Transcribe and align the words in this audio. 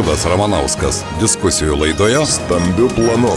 Liudas 0.00 0.22
Ramanauskas. 0.24 1.02
Diskusijų 1.20 1.76
laidoje 1.76 2.24
Stambių 2.24 2.88
planų. 2.96 3.36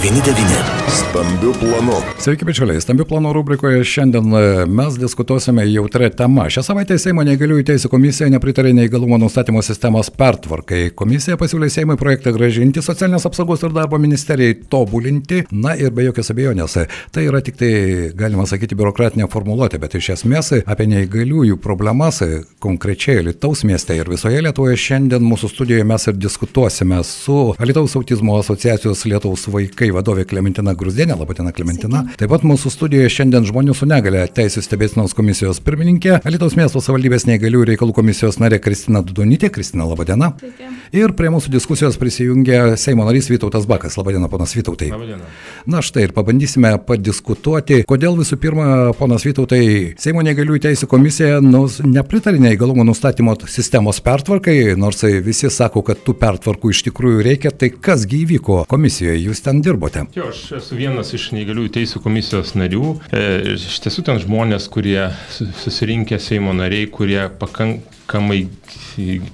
99. 0.00 0.80
Stambių 0.90 1.50
planų. 1.60 1.96
Sveiki, 2.22 2.46
bičiuliai. 2.48 2.80
Stambių 2.80 3.04
planų 3.10 3.34
rubrikoje 3.36 3.82
šiandien 3.84 4.32
e, 4.32 4.40
mes 4.70 4.94
diskutuosime 4.96 5.66
jautrę 5.68 6.08
temą. 6.16 6.46
Šią 6.48 6.62
savaitę 6.64 6.96
Seimo 6.98 7.20
neįgaliųjų 7.26 7.66
teisų 7.68 7.90
komisija 7.92 8.30
nepritarė 8.32 8.72
neįgalumo 8.78 9.18
nustatymo 9.20 9.60
sistemos 9.66 10.08
pertvarkai. 10.10 10.86
Komisija 10.96 11.36
pasiūlė 11.40 11.68
Seimui 11.70 11.98
projektą 12.00 12.32
gražinti 12.32 12.82
socialinės 12.82 13.28
apsaugos 13.28 13.66
ir 13.66 13.74
darbo 13.76 14.00
ministerijai 14.00 14.56
tobulinti. 14.72 15.42
Na 15.52 15.74
ir 15.76 15.92
be 15.92 16.06
jokios 16.08 16.32
abejonės, 16.32 16.78
tai 17.12 17.26
yra 17.28 17.42
tik 17.44 17.60
tai, 17.60 17.70
galima 18.16 18.48
sakyti, 18.48 18.78
biurokratinė 18.80 19.28
formuluotė, 19.30 19.82
bet 19.84 19.98
iš 20.00 20.14
esmės 20.16 20.52
apie 20.64 20.88
neįgaliųjų 20.94 21.60
problemas 21.60 22.22
konkrečiai 22.62 23.26
Lietuvos 23.28 23.66
mieste 23.68 23.98
ir 24.00 24.08
visoje 24.08 24.40
Lietuvoje 24.46 24.80
šiandien 24.80 25.28
mūsų 25.28 25.52
studijoje 25.52 25.86
mes 25.92 26.08
ir 26.08 26.18
diskutuosime 26.18 27.04
su 27.04 27.38
Lietuvos 27.60 28.00
autizmo 28.00 28.40
asociacijos 28.40 29.04
Lietuvos 29.10 29.44
vaikai 29.52 29.89
vadovė 29.94 30.26
Klementina 30.30 30.74
Gruzdienė. 30.78 31.16
Labadiena, 31.20 31.52
Klementina. 31.56 32.02
Sveiki. 32.04 32.20
Taip 32.22 32.32
pat 32.32 32.46
mūsų 32.46 32.72
studijoje 32.74 33.12
šiandien 33.16 33.46
žmonių 33.48 33.74
su 33.76 33.88
negale 33.90 34.26
Teisės 34.34 34.68
stebėsinos 34.68 35.14
komisijos 35.16 35.62
pirmininkė, 35.64 36.18
Lietuvos 36.30 36.56
miesto 36.58 36.82
savivaldybės 36.82 37.26
neįgalių 37.28 37.64
reikalų 37.72 37.94
komisijos 37.96 38.40
narė 38.42 38.60
Kristina 38.62 39.02
Dudonytė. 39.06 39.50
Kristina, 39.54 39.86
labadiena. 39.90 40.32
Sveiki. 40.40 40.70
Ir 41.00 41.14
prie 41.18 41.30
mūsų 41.30 41.52
diskusijos 41.54 41.98
prisijungia 42.00 42.76
Seimo 42.80 43.04
narys 43.06 43.30
Vytautas 43.30 43.66
Bakas. 43.70 43.98
Labadiena, 44.00 44.30
ponas 44.32 44.54
Vytautai. 44.56 44.90
Labadiena. 44.94 45.28
Na 45.70 45.82
štai 45.84 46.08
ir 46.08 46.14
pabandysime 46.16 46.72
padiskutuoti, 46.86 47.82
kodėl 47.88 48.18
visų 48.18 48.40
pirma, 48.42 48.68
ponas 48.98 49.26
Vytautai, 49.26 49.62
Seimo 50.00 50.24
neįgaliųjų 50.26 50.64
teisų 50.66 50.88
komisija 50.90 51.40
nus, 51.44 51.80
nepritarė 51.84 52.40
neįgalumo 52.42 52.86
nustatymo 52.88 53.36
sistemos 53.50 54.00
pertvarkai, 54.04 54.56
nors 54.80 55.04
visi 55.24 55.50
sako, 55.52 55.84
kad 55.86 56.02
tų 56.06 56.16
pertvarkų 56.20 56.72
iš 56.74 56.82
tikrųjų 56.88 57.22
reikia, 57.26 57.52
tai 57.54 57.70
kasgi 57.74 58.24
įvyko 58.24 58.64
komisijoje, 58.70 59.18
jūs 59.28 59.44
ten 59.46 59.62
dirbote? 59.80 60.04
Jo, 60.14 60.28
aš 60.28 60.52
esu 60.60 60.76
vienas 60.76 61.12
iš 61.14 61.30
neįgaliųjų 61.34 61.72
teisų 61.74 62.02
komisijos 62.04 62.54
narių. 62.58 62.98
E, 63.12 63.54
iš 63.56 63.80
tiesų 63.84 64.04
ten 64.06 64.20
žmonės, 64.20 64.68
kurie 64.72 65.10
susirinkę 65.30 66.18
Seimo 66.20 66.52
nariai, 66.52 66.86
kurie 66.90 67.28
pakankamai 67.40 68.46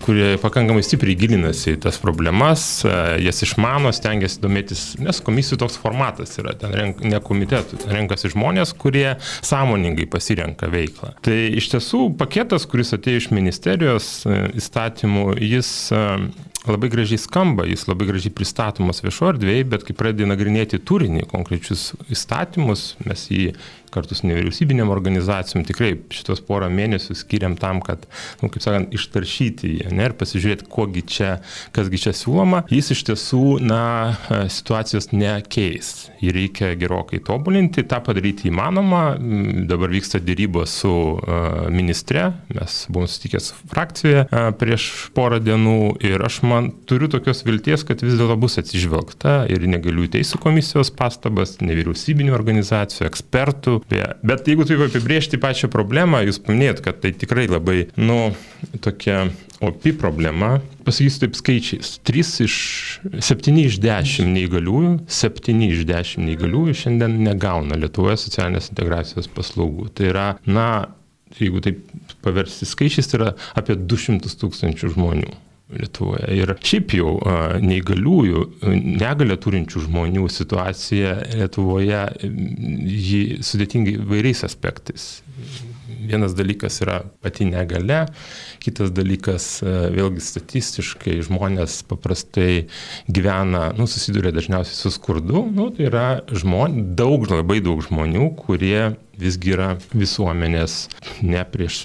kurie 0.04 0.36
pakankamai 0.38 0.82
stipriai 0.84 1.16
gilinasi 1.18 1.74
į 1.74 1.80
tas 1.86 1.98
problemas, 1.98 2.84
e, 2.84 2.92
jas 3.24 3.42
išmano, 3.42 3.90
stengiasi 3.94 4.40
domėtis, 4.42 4.84
nes 5.00 5.20
komisijų 5.24 5.58
toks 5.62 5.78
formatas 5.80 6.36
yra, 6.38 6.54
ten 6.60 6.74
renk, 6.76 7.00
ne 7.02 7.20
komitetų, 7.24 7.80
ten 7.82 7.96
renkasi 7.96 8.30
žmonės, 8.34 8.74
kurie 8.76 9.16
sąmoningai 9.40 10.06
pasirenka 10.12 10.68
veiklą. 10.70 11.14
Tai 11.24 11.38
iš 11.56 11.70
tiesų 11.72 12.10
paketas, 12.20 12.68
kuris 12.68 12.94
atėjo 12.96 13.24
iš 13.24 13.30
ministerijos 13.34 14.10
e, 14.28 14.42
įstatymų, 14.60 15.30
jis 15.40 15.72
labai 16.70 16.90
gražiai 16.92 17.20
skamba, 17.20 17.66
jis 17.68 17.86
labai 17.88 18.08
gražiai 18.08 18.34
pristatomas 18.34 19.02
viešo 19.04 19.32
erdvėje, 19.32 19.66
bet 19.72 19.86
kai 19.86 19.96
pradedi 19.98 20.28
nagrinėti 20.28 20.80
turinį, 20.82 21.26
konkrečius 21.30 21.92
įstatymus, 22.12 22.94
mes 23.06 23.26
jį 23.30 23.50
kartu 23.94 24.18
su 24.18 24.28
nevyriausybinėm 24.28 24.90
organizacijom 24.92 25.64
tikrai 25.66 25.94
šitos 26.14 26.42
porą 26.46 26.68
mėnesių 26.72 27.16
skiriam 27.18 27.56
tam, 27.60 27.82
kad, 27.84 28.06
nu, 28.42 28.50
kaip 28.52 28.64
sakant, 28.64 28.94
ištaršyti 28.96 29.72
jį 29.76 29.94
ne, 29.96 30.08
ir 30.08 30.16
pasižiūrėti, 30.18 30.68
kogi 30.72 31.04
čia, 31.16 31.30
kasgi 31.76 32.00
čia 32.06 32.14
siūloma. 32.16 32.64
Jis 32.72 32.92
iš 32.94 33.04
tiesų, 33.10 33.44
na, 33.64 33.82
situacijos 34.52 35.10
nekeis. 35.14 36.10
Jį 36.22 36.32
reikia 36.36 36.72
gerokai 36.78 37.20
tobulinti, 37.24 37.84
tą 37.88 38.00
padaryti 38.04 38.50
įmanoma. 38.50 39.02
Dabar 39.68 39.92
vyksta 39.92 40.20
dėrybos 40.22 40.72
su 40.82 40.92
uh, 40.92 41.66
ministre, 41.72 42.30
mes 42.52 42.78
buvome 42.90 43.10
sutikę 43.10 43.40
su 43.42 43.56
frakcijoje 43.70 44.24
uh, 44.26 44.50
prieš 44.58 44.88
porą 45.16 45.40
dienų 45.42 45.96
ir 46.06 46.22
aš 46.26 46.40
man 46.46 46.70
turiu 46.88 47.10
tokios 47.12 47.44
vilties, 47.46 47.84
kad 47.86 48.02
vis 48.04 48.16
dėlto 48.18 48.38
bus 48.40 48.58
atsižvelgta 48.60 49.38
ir 49.52 49.66
negalių 49.70 50.08
teisų 50.16 50.40
komisijos 50.42 50.92
pastabas, 50.96 51.56
nevyriausybinių 51.64 52.34
organizacijų, 52.36 53.06
ekspertų 53.10 53.78
Bet 54.26 54.48
jeigu 54.48 54.66
taip 54.66 54.82
apibriežti 54.88 55.38
pačią 55.38 55.70
problemą, 55.70 56.24
jūs 56.26 56.40
paminėjot, 56.42 56.82
kad 56.82 56.98
tai 57.04 57.12
tikrai 57.14 57.46
labai, 57.50 57.84
nu, 58.00 58.32
tokia 58.82 59.28
opi 59.64 59.92
problema. 59.96 60.56
Pasakysiu 60.86 61.22
taip 61.22 61.38
skaičiais. 61.38 61.92
3 62.06 62.24
iš 62.46 62.56
7 63.30 63.62
iš 63.62 63.78
10 63.82 64.32
neįgaliųjų, 64.34 64.92
7 65.20 65.64
iš 65.70 65.86
10 65.88 66.26
neįgaliųjų 66.26 66.76
šiandien 66.82 67.18
negauna 67.26 67.78
Lietuvoje 67.78 68.18
socialinės 68.26 68.72
integracijos 68.74 69.30
paslaugų. 69.32 69.90
Tai 69.94 70.10
yra, 70.10 70.28
na, 70.50 70.68
jeigu 71.38 71.62
taip 71.64 71.86
paversti 72.26 72.68
skaičiais, 72.68 73.10
tai 73.10 73.20
yra 73.22 73.34
apie 73.58 73.78
200 73.78 74.34
tūkstančių 74.42 74.96
žmonių. 74.96 75.34
Lietuvoje. 75.66 76.28
Ir 76.30 76.52
šiaip 76.62 76.92
jau 76.94 77.16
neįgaliųjų, 77.58 78.42
negalę 79.00 79.34
turinčių 79.42 79.82
žmonių 79.88 80.28
situacija 80.30 81.16
Lietuvoje 81.40 82.04
jį 82.22 83.22
sudėtingi 83.42 83.96
vairiais 84.06 84.44
aspektais. 84.46 85.08
Vienas 86.06 86.36
dalykas 86.38 86.78
yra 86.84 87.00
pati 87.22 87.48
negale, 87.48 88.04
kitas 88.62 88.92
dalykas 88.94 89.48
vėlgi 89.66 90.22
statistiškai 90.22 91.16
žmonės 91.26 91.80
paprastai 91.90 92.68
gyvena, 93.10 93.72
nu, 93.74 93.88
susiduria 93.90 94.30
dažniausiai 94.36 94.78
su 94.78 94.92
skurdu, 94.94 95.48
nu, 95.50 95.72
tai 95.74 95.88
yra 95.88 96.06
žmon, 96.30 96.94
daug, 96.98 97.26
labai 97.32 97.58
daug 97.64 97.82
žmonių, 97.82 98.30
kurie 98.38 98.92
visgi 99.20 99.54
yra 99.56 99.72
visuomenės 99.96 100.76
ne 101.26 101.42
prieš, 101.50 101.84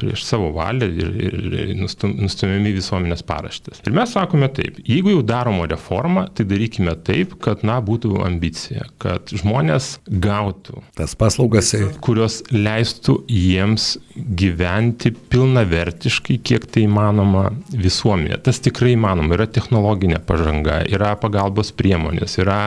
prieš 0.00 0.24
savo 0.26 0.50
valią 0.56 0.88
ir, 0.90 1.12
ir, 1.28 1.74
nustum, 1.78 2.14
nustumiami 2.20 2.74
visuomenės 2.76 3.24
paraštės. 3.26 3.82
Ir 3.86 3.94
mes 3.96 4.14
sakome 4.16 4.50
taip, 4.54 4.80
jeigu 4.86 5.14
jau 5.14 5.24
daromo 5.26 5.66
reformą, 5.70 6.26
tai 6.34 6.46
darykime 6.50 6.96
taip, 7.06 7.36
kad, 7.44 7.64
na, 7.66 7.78
būtų 7.84 8.20
ambicija, 8.26 8.88
kad 9.02 9.30
žmonės 9.34 9.92
gautų 10.10 10.82
tas 10.98 11.14
paslaugas, 11.18 11.72
kurios 12.04 12.40
leistų 12.52 13.20
jiems 13.30 13.92
gyventi 14.16 15.12
pilnavertiškai, 15.32 16.38
kiek 16.44 16.66
tai 16.70 16.84
įmanoma 16.86 17.48
visuomenėje. 17.70 18.40
Tas 18.48 18.60
tikrai 18.64 18.94
įmanoma, 18.96 19.36
yra 19.36 19.46
technologinė 19.50 20.20
pažanga, 20.26 20.80
yra 20.90 21.14
pagalbos 21.20 21.72
priemonės, 21.76 22.36
yra 22.42 22.58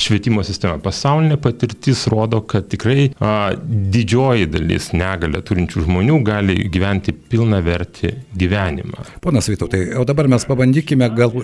švietimo 0.00 0.44
sistema. 0.46 0.78
Pasaulinė 0.82 1.38
patirtis 1.40 2.06
rodo, 2.10 2.42
kad 2.42 2.68
tikrai 2.72 3.10
didžioji 3.20 4.48
dalis 4.48 4.90
negalę 4.96 5.42
turinčių 5.44 5.84
žmonių 5.84 6.16
gali 6.24 6.56
gyventi 6.72 7.12
pilna 7.12 7.60
verti 7.60 8.14
gyvenimą. 8.40 9.04
Ponas 9.20 9.50
Vytautai, 9.52 9.90
o 10.00 10.06
dabar 10.08 10.28
mes 10.32 10.46
pabandykime 10.48 11.10
gal... 11.16 11.34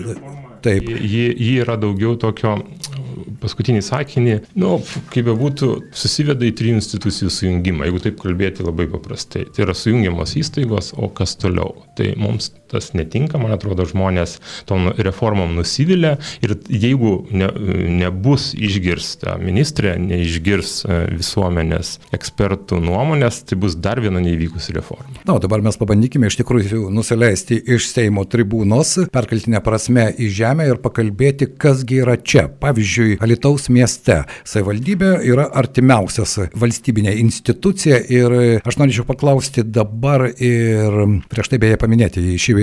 Taip. 0.65 0.87
Ji, 0.89 1.27
ji 1.37 1.59
yra 1.61 1.75
daugiau 1.77 2.15
tokio 2.17 2.55
paskutinį 3.41 3.83
sakinį, 3.85 4.37
nu, 4.59 4.77
kaip 5.13 5.27
be 5.29 5.35
būtų, 5.37 5.71
susiveda 5.97 6.47
į 6.47 6.53
trijų 6.57 6.81
institucijų 6.81 7.31
sujungimą, 7.33 7.87
jeigu 7.87 8.03
taip 8.03 8.21
kalbėti 8.21 8.65
labai 8.65 8.87
paprastai. 8.91 9.45
Tai 9.53 9.67
yra 9.67 9.75
sujungiamos 9.77 10.37
įstaigos, 10.39 10.93
o 10.97 11.09
kas 11.13 11.35
toliau. 11.39 11.75
Tai 11.97 12.11
mums 12.19 12.51
tas 12.71 12.91
netinka, 12.97 13.39
man 13.41 13.55
atrodo, 13.55 13.85
žmonės 13.87 14.37
tom 14.67 14.89
reformom 14.97 15.55
nusivylę 15.55 16.17
ir 16.43 16.55
jeigu 16.67 17.13
ne, 17.31 17.47
nebus 18.01 18.51
išgirsta 18.57 19.37
ministrė, 19.41 19.95
neišgirs 20.01 20.73
e, 20.83 20.99
visuomenės 21.17 21.93
ekspertų 22.15 22.81
nuomonės, 22.83 23.41
tai 23.47 23.59
bus 23.61 23.77
dar 23.79 24.01
viena 24.03 24.21
neįvykusi 24.23 24.75
reforma. 24.75 25.15
Na, 25.23 25.37
o 25.37 25.43
dabar 25.43 25.63
mes 25.65 25.79
pabandykime 25.79 26.29
iš 26.29 26.39
tikrųjų 26.41 26.87
nusileisti 26.93 27.59
iš 27.77 27.89
Seimo 27.93 28.25
tribūnos, 28.27 28.97
perkeltinę 29.13 29.61
prasme 29.63 30.09
į 30.11 30.29
žemę 30.41 30.67
ir 30.67 30.81
pakalbėti, 30.83 31.49
kasgi 31.59 32.01
yra 32.03 32.17
čia. 32.19 32.47
Pavyzdžiui, 32.61 33.06
Alitaus 33.23 33.69
mieste 33.73 34.21
savivaldybė 34.47 35.11
yra 35.27 35.47
artimiausias 35.61 36.37
valstybinė 36.57 37.15
institucija 37.21 37.99
ir 38.13 38.35
aš 38.61 38.79
norėčiau 38.81 39.07
paklausti 39.07 39.63
dabar 39.63 40.27
ir 40.31 40.97
prieš 41.31 41.51
tai 41.53 41.61
beje 41.61 41.79
paminėti 41.81 42.23
į 42.33 42.37
šį 42.43 42.55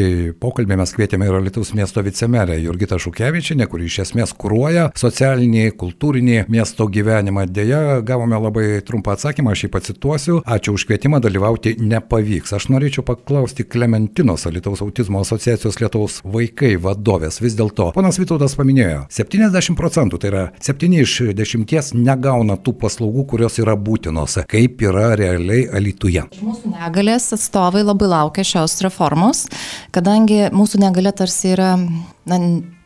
pokalbį 0.43 0.79
mes 0.81 0.95
kvietėme 0.97 1.29
ir 1.29 1.41
Lietuvos 1.45 1.73
miesto 1.77 2.03
vicemerę 2.05 2.57
Jurgitą 2.63 2.99
Šukevičinę, 3.01 3.67
kuri 3.71 3.89
iš 3.89 4.01
esmės 4.07 4.35
kūruoja 4.37 4.89
socialinį, 4.99 5.65
kultūrinį 5.81 6.45
miesto 6.53 6.87
gyvenimą. 6.91 7.47
Deja, 7.55 8.01
gavome 8.07 8.39
labai 8.41 8.67
trumpą 8.87 9.15
atsakymą, 9.15 9.55
aš 9.55 9.67
jį 9.67 9.71
pacituosiu. 9.75 10.41
Ačiū 10.45 10.75
už 10.77 10.87
kvietimą 10.89 11.21
dalyvauti 11.25 11.77
nepavyks. 11.81 12.55
Aš 12.59 12.69
norėčiau 12.73 13.05
paklausti 13.07 13.67
Klementinos 13.69 14.47
Lietuvos 14.51 14.83
autizmo 14.85 15.23
asociacijos 15.25 15.79
Lietuvos 15.81 16.21
vaikai 16.25 16.75
vadovės. 16.81 17.41
Vis 17.45 17.57
dėlto, 17.59 17.91
ponas 17.97 18.19
Vytautas 18.21 18.57
paminėjo, 18.59 19.05
70 19.15 19.79
procentų, 19.79 20.21
tai 20.21 20.33
yra 20.33 20.34
7 20.65 20.99
iš 21.01 21.17
10 21.37 21.95
negauna 21.99 22.57
tų 22.61 22.77
paslaugų, 22.83 23.27
kurios 23.35 23.59
yra 23.63 23.77
būtinos. 23.79 24.39
Kaip 24.51 24.83
yra 24.85 25.13
realiai 25.19 25.67
Alituje? 25.75 26.27
Mūsų 26.43 26.75
negalės 26.75 27.31
atstovai 27.37 27.85
labai 27.85 28.11
laukia 28.13 28.47
šios 28.47 28.79
reformos, 28.85 29.47
kadangi 29.95 30.49
mūsų 30.55 30.83
negalė 30.85 31.15
tarsi 31.17 31.55
yra 31.55 31.75
na, 31.79 32.41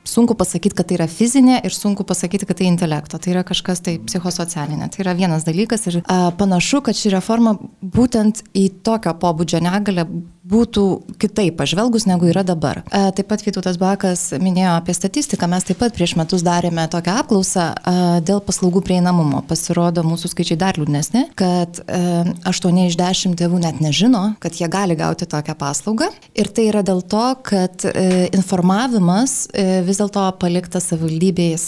sunku 0.09 0.37
pasakyti, 0.39 0.77
kad 0.79 0.89
tai 0.89 0.99
yra 0.99 1.09
fizinė 1.11 1.61
ir 1.67 1.75
sunku 1.75 2.07
pasakyti, 2.09 2.49
kad 2.49 2.61
tai 2.61 2.69
intelekto. 2.71 3.21
Tai 3.21 3.35
yra 3.35 3.45
kažkas 3.47 3.83
tai 3.85 3.99
psichosocialinė. 4.03 4.91
Tai 4.93 5.05
yra 5.05 5.15
vienas 5.19 5.47
dalykas 5.49 5.87
ir 5.91 6.01
a, 6.05 6.31
panašu, 6.39 6.83
kad 6.87 6.99
ši 6.99 7.15
reforma 7.19 7.57
būtent 7.83 8.43
į 8.57 8.69
tokio 8.87 9.15
pobūdžio 9.21 9.63
negalę 9.65 10.09
būtų 10.49 10.85
kitaip 11.21 11.59
pažvelgus, 11.59 12.07
negu 12.09 12.31
yra 12.31 12.43
dabar. 12.47 12.81
A, 12.89 13.11
taip 13.13 13.29
pat 13.29 13.43
Vytautas 13.45 13.77
Bakas 13.81 14.31
minėjo 14.41 14.79
apie 14.79 14.95
statistiką. 14.97 15.49
Mes 15.51 15.67
taip 15.69 15.81
pat 15.83 15.93
prieš 15.97 16.17
metus 16.17 16.45
darėme 16.47 16.87
tokią 16.91 17.19
apklausą 17.23 17.67
a, 17.77 17.97
dėl 18.25 18.41
paslaugų 18.45 18.83
prieinamumo. 18.87 19.43
Pasirodo, 19.49 20.05
mūsų 20.09 20.33
skaičiai 20.33 20.61
dar 20.61 20.81
liūdnesni, 20.81 21.27
kad 21.39 21.83
a, 21.85 22.25
8 22.49 22.83
iš 22.87 22.97
10 22.99 23.37
tėvų 23.39 23.61
net 23.63 23.83
nežino, 23.85 24.25
kad 24.43 24.57
jie 24.57 24.71
gali 24.73 24.97
gauti 24.99 25.29
tokią 25.29 25.57
paslaugą. 25.59 26.09
Ir 26.39 26.49
tai 26.55 26.69
yra 26.71 26.83
dėl 26.87 27.03
to, 27.05 27.27
kad 27.45 27.85
e, 27.89 28.29
informavimas 28.35 29.49
e, 29.53 29.83
vis 29.87 29.98
dėlto 29.99 30.25
paliktas 30.41 30.89
savivaldybės 30.91 31.65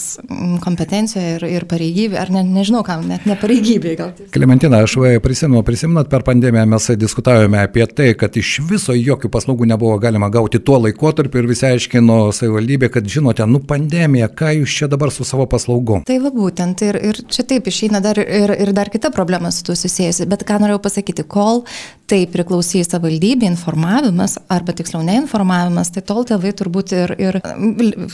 kompetencijoje 0.63 1.35
ir, 1.37 1.45
ir 1.59 1.65
pareigybė, 1.69 2.17
ar 2.21 2.31
ne, 2.33 2.43
nežinau 2.47 2.83
kam, 2.87 3.05
net 3.09 3.25
ne 3.29 3.35
pareigybė 3.39 3.95
gal. 3.99 4.13
Klementina, 4.33 4.81
aš 4.85 4.97
prisimenu, 5.23 5.63
prisimenat, 5.67 6.09
per 6.11 6.25
pandemiją 6.27 6.65
mes 6.71 6.89
diskutavome 7.01 7.61
apie 7.61 7.85
tai, 7.87 8.11
kad 8.19 8.35
iš 8.39 8.57
viso 8.69 8.95
jokių 8.97 9.31
paslaugų 9.33 9.67
nebuvo 9.71 9.97
galima 10.01 10.31
gauti 10.33 10.61
tuo 10.63 10.79
laikotarpiu 10.85 11.43
ir 11.43 11.49
visi 11.51 11.67
aiškino 11.69 12.19
savivaldybė, 12.35 12.91
kad 12.93 13.07
žinote, 13.07 13.45
nu 13.49 13.61
pandemija, 13.67 14.29
ką 14.31 14.53
jūs 14.61 14.77
čia 14.81 14.91
dabar 14.91 15.13
su 15.13 15.27
savo 15.27 15.47
paslaugom. 15.51 16.05
Tai 16.07 16.19
va 16.23 16.33
būtent 16.35 16.85
ir, 16.87 16.99
ir 17.11 17.21
čia 17.31 17.45
taip 17.47 17.69
išeina 17.71 18.01
dar 18.03 18.19
ir, 18.21 18.55
ir 18.55 18.73
dar 18.75 18.91
kita 18.93 19.13
problema 19.13 19.51
su 19.51 19.65
tuo 19.67 19.77
susijusi, 19.77 20.27
bet 20.31 20.45
ką 20.47 20.61
norėjau 20.63 20.83
pasakyti, 20.87 21.27
kol 21.27 21.65
tai 22.11 22.25
priklausys 22.29 22.89
savivaldybė, 22.91 23.47
informavimas, 23.47 24.35
arba 24.51 24.75
tiksliau 24.75 25.03
neinformavimas, 25.07 25.93
tai 25.95 26.03
tol 26.03 26.25
tėvai 26.27 26.51
turbūt 26.57 26.93
ir, 26.97 27.15
ir 27.15 27.39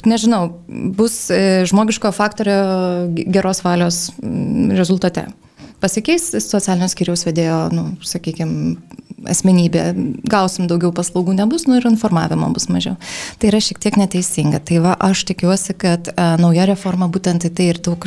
nežinau, 0.06 0.44
bus 0.68 1.18
e, 1.34 1.66
žmogiško 1.70 2.14
faktorio 2.16 2.60
geros 3.34 3.64
valios 3.66 4.08
rezultate. 4.78 5.28
Pasikeis 5.82 6.32
socialinio 6.42 6.88
skiriaus 6.90 7.26
vedėjo, 7.28 7.58
nu, 7.74 7.90
sakykime, 8.06 8.78
asmenybė, 9.26 9.84
gausim 10.30 10.68
daugiau 10.70 10.92
paslaugų 10.96 11.34
nebus, 11.38 11.66
nu 11.68 11.80
ir 11.80 11.88
informavimo 11.90 12.50
bus 12.54 12.68
mažiau. 12.70 12.98
Tai 13.42 13.50
yra 13.50 13.62
šiek 13.64 13.80
tiek 13.82 13.98
neteisinga. 13.98 14.62
Tai 14.68 14.82
va, 14.84 14.94
aš 15.08 15.24
tikiuosi, 15.32 15.74
kad 15.80 16.12
a, 16.14 16.36
nauja 16.42 16.68
reforma 16.70 17.10
būtent 17.10 17.48
į 17.50 17.52
tai 17.58 17.70
ir 17.72 17.82
daug 17.84 18.06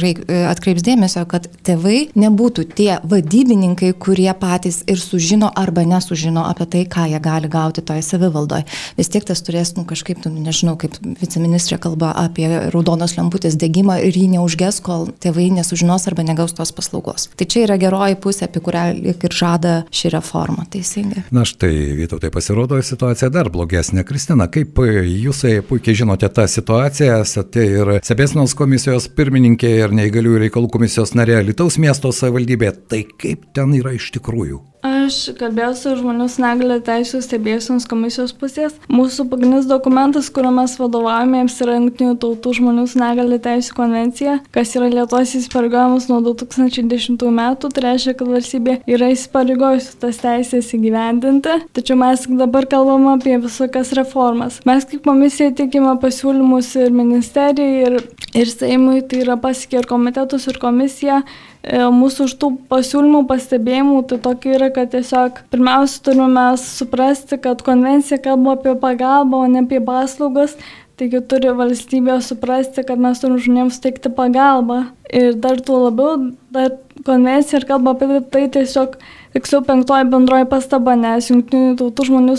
atkreips 0.51 0.85
dėmesio, 0.87 1.25
kad 1.31 1.49
tėvai 1.67 2.11
nebūtų 2.19 2.67
tie 2.79 2.91
vadybininkai, 3.11 3.93
kurie 3.99 4.31
patys 4.39 4.83
ir 4.91 5.03
sužino 5.03 5.51
arba 5.59 5.85
nesužino 5.89 6.45
apie 6.47 6.69
tai, 6.71 6.85
ką 6.91 7.09
jie 7.11 7.21
gali 7.23 7.51
gauti 7.51 7.83
toje 7.83 8.05
savivaldoje. 8.07 8.67
Vis 8.99 9.11
tiek 9.11 9.27
tas 9.27 9.43
turės, 9.43 9.75
nu 9.79 9.87
kažkaip, 9.89 10.23
nu, 10.29 10.45
nežinau, 10.47 10.77
kaip 10.81 10.95
viceministrė 11.21 11.81
kalba 11.83 12.13
apie 12.23 12.47
raudonos 12.71 13.17
lemputės 13.19 13.59
degimą 13.61 13.99
ir 14.07 14.15
jį 14.15 14.29
neužges, 14.37 14.81
kol 14.85 15.09
tėvai 15.23 15.51
nesužinos 15.59 16.07
arba 16.11 16.25
negaus 16.27 16.55
tos 16.57 16.75
paslaugos. 16.77 17.29
Tai 17.35 17.49
čia 17.51 17.67
yra 17.67 17.81
geroji 17.81 18.21
pusė, 18.23 18.47
apie 18.47 18.63
kurią 18.65 18.87
ir 19.11 19.35
žada 19.35 19.81
ši 19.91 20.15
reforma. 20.15 20.67
Teisingai 20.71 21.00
teisingai. 21.01 21.25
Na 21.31 21.45
štai, 21.45 21.95
Vytautai, 21.97 22.31
pasirodo 22.31 22.81
situacija 22.83 23.31
dar 23.31 23.51
blogesnė. 23.51 24.05
Kristina, 24.05 24.49
kaip 24.49 24.79
jūs 24.79 25.43
puikiai 25.69 25.97
žinote 26.03 26.29
tą 26.29 26.47
situaciją, 26.49 27.21
esate 27.25 27.65
ir 27.65 27.93
Sebesnos 28.07 28.55
komisijos 28.59 29.09
pirmininkė 29.17 29.71
ir 29.85 29.95
neįgaliųjų 29.97 30.45
reikalų 30.47 30.71
komisijos 30.73 31.15
narė 31.15 31.43
Lietuvos 31.45 31.79
miesto 31.79 32.13
savivaldybė. 32.13 32.73
Tai 32.91 33.05
kaip 33.21 33.51
ten 33.55 33.75
yra 33.79 33.95
iš 33.97 34.11
tikrųjų? 34.17 34.61
Aš 34.81 35.35
kalbėjau 35.37 35.73
su 35.77 35.91
žmonių 35.99 36.27
su 36.33 36.41
negale 36.41 36.79
teisų 36.81 37.19
stebėsinos 37.21 37.85
komisijos 37.89 38.33
pusės. 38.33 38.79
Mūsų 38.89 39.27
pagrindinis 39.29 39.67
dokumentas, 39.69 40.31
kuriuo 40.33 40.55
mes 40.57 40.77
vadovavomės, 40.81 41.59
yra 41.61 41.75
Junktinių 41.77 42.15
tautų 42.23 42.55
žmonių 42.57 42.87
su 42.89 43.01
negale 43.01 43.37
teisų 43.45 43.77
konvencija, 43.77 44.39
kas 44.55 44.73
yra 44.79 44.89
Lietuvos 44.89 45.35
įsipareigojimas 45.37 46.09
nuo 46.09 46.23
2010 46.31 47.27
metų. 47.41 47.73
Tai 47.77 47.85
reiškia, 47.91 48.17
kad 48.23 48.33
valstybė 48.33 48.79
yra 48.89 49.11
įsipareigojusi 49.13 49.99
tas 50.01 50.23
teisės 50.25 50.73
įgyvendinti. 50.79 51.59
Tačiau 51.77 52.01
mes 52.01 52.25
dabar 52.41 52.69
kalbam 52.71 53.11
apie 53.13 53.37
visokias 53.43 53.93
reformas. 54.01 54.63
Mes 54.65 54.89
kaip 54.89 55.05
komisija 55.05 55.53
tikime 55.61 55.93
pasiūlymus 56.01 56.73
ir 56.81 56.97
ministerijai, 56.97 57.85
ir, 57.91 58.01
ir 58.33 58.57
Seimui, 58.57 59.05
tai 59.05 59.27
yra 59.27 59.37
pasiekė 59.41 59.83
ir 59.83 59.93
komitetus, 59.93 60.49
ir 60.49 60.61
komisija. 60.63 61.21
E, 61.61 61.77
mūsų 61.93 62.25
už 62.25 62.35
tų 62.41 62.49
pasiūlymų, 62.71 63.27
pastebėjimų, 63.29 63.99
tai 64.09 64.17
tokia 64.25 64.55
yra, 64.57 64.70
kad 64.75 64.93
tiesiog 64.93 65.41
pirmiausia 65.53 66.05
turime 66.07 66.45
suprasti, 66.61 67.39
kad 67.43 67.65
konvencija 67.67 68.21
kalba 68.23 68.57
apie 68.57 68.77
pagalbą, 68.81 69.45
o 69.45 69.51
ne 69.51 69.65
apie 69.65 69.81
paslaugas. 69.85 70.57
Taigi 71.01 71.23
turi 71.25 71.53
valstybė 71.57 72.19
suprasti, 72.21 72.85
kad 72.85 73.01
mes 73.01 73.23
turim 73.23 73.39
žmonėms 73.41 73.79
teikti 73.81 74.13
pagalbą. 74.13 74.83
Ir 75.09 75.39
dar 75.41 75.63
tuo 75.65 75.87
labiau, 75.87 76.27
dar 76.53 76.75
konvencija 77.07 77.63
ir 77.63 77.67
kalba 77.71 77.95
apie 77.97 78.21
tai 78.35 78.45
tiesiog 78.53 78.99
tiksliau 79.35 79.63
penktoji 79.67 80.09
bendroji 80.11 80.47
pastaba, 80.51 80.97
nes 80.99 81.29
Junktinių 81.31 81.77
tautų 81.79 82.07
žmonių 82.09 82.37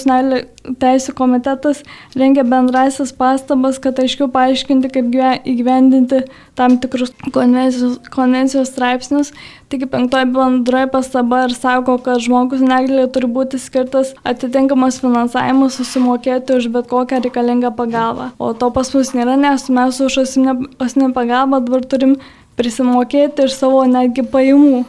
teisų 0.82 1.14
komitetas 1.18 1.82
rengia 2.18 2.44
bendrasis 2.46 3.14
pastabas, 3.16 3.80
kad 3.82 4.00
aiškiau 4.02 4.28
paaiškinti, 4.34 4.92
kaip 4.94 5.16
įgyvendinti 5.48 6.24
tam 6.60 6.78
tikrus 6.84 7.14
konvencijos, 7.34 7.98
konvencijos 8.14 8.70
straipsnius. 8.74 9.32
Taigi 9.72 9.88
penktoji 9.88 10.28
bendroji 10.36 10.92
pastaba 10.92 11.46
ir 11.48 11.56
sako, 11.56 11.96
kad 12.04 12.20
žmogus 12.24 12.64
negalė 12.66 13.08
turi 13.14 13.30
būti 13.32 13.60
skirtas 13.62 14.12
atitinkamas 14.28 15.00
finansavimas 15.04 15.80
susimokėti 15.80 16.60
už 16.60 16.70
bet 16.76 16.92
kokią 16.92 17.22
reikalingą 17.24 17.72
pagalbą. 17.78 18.32
O 18.38 18.52
to 18.54 18.72
pas 18.76 18.92
mus 18.94 19.16
nėra, 19.16 19.40
nes 19.40 19.70
mes 19.72 20.04
už 20.04 20.22
asmeninę 20.26 21.14
pagalbą 21.16 21.64
dabar 21.64 21.88
turim 21.88 22.18
prisimokėti 22.60 23.48
iš 23.48 23.56
savo 23.58 23.86
netgi 23.88 24.28
pajamų. 24.28 24.84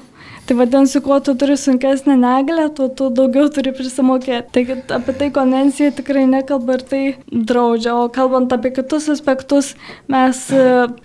Tai 0.47 0.57
vadinasi, 0.59 0.99
kuo 1.01 1.21
tu 1.23 1.35
turi 1.39 1.55
sunkesnę 1.57 2.17
negalę, 2.19 2.71
tuo 2.75 2.89
tu 2.89 3.11
daugiau 3.15 3.47
turi 3.55 3.71
prisimokėti. 3.79 4.49
Taigi 4.55 4.77
apie 4.97 5.13
tai 5.21 5.29
konvencija 5.35 5.93
tikrai 5.95 6.25
nekalba 6.27 6.81
ir 6.81 6.83
tai 6.93 7.03
draudžia. 7.31 7.93
O 7.95 8.09
kalbant 8.11 8.51
apie 8.57 8.73
kitus 8.75 9.07
aspektus, 9.13 9.73
mes 10.11 10.41
e, 10.51 10.65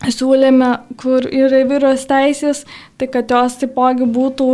siūlėme, 0.09 0.71
kur 0.97 1.29
yra 1.29 1.61
įvairios 1.67 2.07
teisės, 2.09 2.63
tai 2.97 3.11
kad 3.13 3.29
jos 3.29 3.59
taipogi 3.61 4.09
būtų 4.17 4.49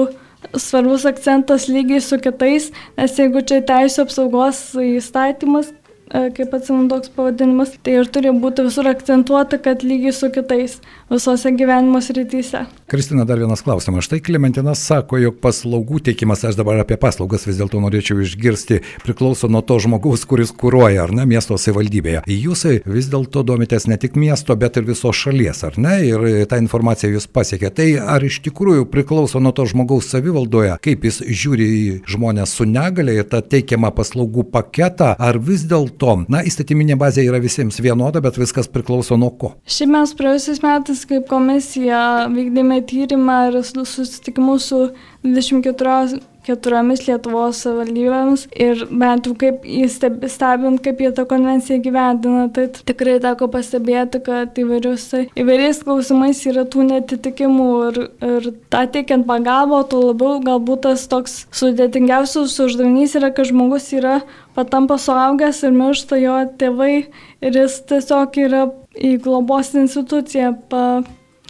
svarbus 0.60 1.08
akcentas 1.08 1.70
lygiai 1.72 2.04
su 2.04 2.20
kitais, 2.20 2.68
nes 3.00 3.16
jeigu 3.20 3.40
čia 3.48 3.62
teisų 3.64 4.04
apsaugos 4.04 4.60
įstatymas, 4.84 5.72
kaip 6.14 6.54
atsimenu 6.54 6.90
toks 6.92 7.10
pavadinimas, 7.16 7.74
tai 7.84 7.98
ir 8.00 8.10
turi 8.14 8.32
būti 8.38 8.68
visur 8.68 8.88
akcentuota, 8.90 9.58
kad 9.62 9.82
lygiai 9.86 10.14
su 10.14 10.30
kitais 10.34 10.78
visose 11.10 11.52
gyvenimo 11.58 12.02
srityse. 12.02 12.66
Kristina, 12.90 13.26
dar 13.26 13.40
vienas 13.42 13.64
klausimas. 13.66 14.06
Štai 14.06 14.20
Klementina 14.22 14.76
sako, 14.78 15.18
jog 15.22 15.40
paslaugų 15.42 16.04
teikimas, 16.10 16.44
aš 16.46 16.58
dabar 16.60 16.82
apie 16.84 16.98
paslaugas 17.02 17.48
vis 17.48 17.58
dėlto 17.58 17.82
norėčiau 17.82 18.22
išgirsti, 18.22 18.82
priklauso 19.06 19.50
nuo 19.50 19.64
to 19.66 19.80
žmogaus, 19.82 20.26
kuris 20.30 20.54
kūruoja, 20.54 21.08
ar 21.08 21.14
ne, 21.16 21.26
miesto 21.30 21.58
savivaldybėje. 21.58 22.24
Jūs 22.30 22.66
vis 22.86 23.10
dėlto 23.10 23.42
domitės 23.48 23.88
ne 23.90 23.98
tik 23.98 24.18
miesto, 24.20 24.56
bet 24.60 24.78
ir 24.78 24.86
visos 24.90 25.18
šalies, 25.18 25.64
ar 25.66 25.80
ne, 25.82 25.96
ir 26.06 26.46
tą 26.50 26.62
informaciją 26.62 27.16
jūs 27.16 27.30
pasiekė. 27.34 27.74
Tai 27.74 27.88
ar 28.16 28.26
iš 28.26 28.42
tikrųjų 28.46 28.86
priklauso 28.94 29.42
nuo 29.42 29.54
to 29.56 29.66
žmogaus 29.70 30.12
savivaldoje, 30.14 30.78
kaip 30.84 31.10
jis 31.10 31.22
žiūri 31.26 31.70
į 31.74 31.84
žmonės 32.14 32.54
su 32.60 32.70
negale, 32.70 33.18
į 33.18 33.26
tą 33.32 33.42
teikiamą 33.42 33.94
paslaugų 33.96 34.46
paketą, 34.54 35.14
ar 35.18 35.42
vis 35.42 35.66
dėlto, 35.70 36.03
na, 36.32 36.44
įstatyminė 36.48 36.98
bazė 37.00 37.26
yra 37.28 37.40
visiems 37.44 37.80
vienoda, 37.84 38.22
bet 38.24 38.40
viskas 38.42 38.70
priklauso 38.72 39.18
nuo 39.20 39.32
ko? 39.40 39.54
Šiaip 39.70 39.94
mes 39.94 40.14
praėjusiais 40.20 40.62
metais 40.66 41.06
kaip 41.10 41.30
komisija 41.32 42.04
vykdėme 42.34 42.82
tyrimą 42.90 43.40
ir 43.52 43.60
susitikimus 43.64 44.70
su 44.72 44.84
24 45.24 46.22
keturiomis 46.44 47.06
Lietuvos 47.08 47.62
savivaldybėmis 47.64 48.46
ir 48.60 48.84
bent 48.92 49.28
jau 49.28 49.36
kaip 49.40 49.64
stebint, 49.92 50.82
kaip 50.84 51.02
jie 51.02 51.12
tą 51.16 51.26
konvenciją 51.30 51.80
gyvendina, 51.84 52.48
tai 52.54 52.68
tikrai 52.76 53.18
teko 53.24 53.48
pastebėti, 53.54 54.22
kad 54.26 54.60
įvairius, 54.60 55.08
įvairiais 55.40 55.82
klausimais 55.86 56.44
yra 56.50 56.66
tų 56.68 56.88
netitikimų 56.90 57.70
ir, 57.90 58.00
ir 58.28 58.50
tą 58.74 58.84
teikiant 58.96 59.28
pagalbą, 59.30 59.84
tuo 59.92 60.04
labiau 60.10 60.42
galbūt 60.44 60.86
tas 60.88 61.08
toks 61.12 61.44
sudėtingiausias 61.56 62.58
uždavinys 62.66 63.16
yra, 63.20 63.32
kad 63.36 63.48
žmogus 63.52 63.92
yra 63.96 64.20
patampa 64.56 64.98
suaugęs 65.02 65.64
ir 65.68 65.76
miršta 65.76 66.20
jo 66.22 66.38
tėvai 66.60 66.94
ir 67.42 67.60
jis 67.60 67.80
tiesiog 67.90 68.40
yra 68.46 68.66
į 68.94 69.16
globos 69.24 69.74
instituciją, 69.78 70.54
pa, 70.70 71.02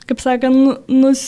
kaip 0.07 0.23
sakant, 0.23 0.55
nu, 0.55 0.77
nus 1.03 1.23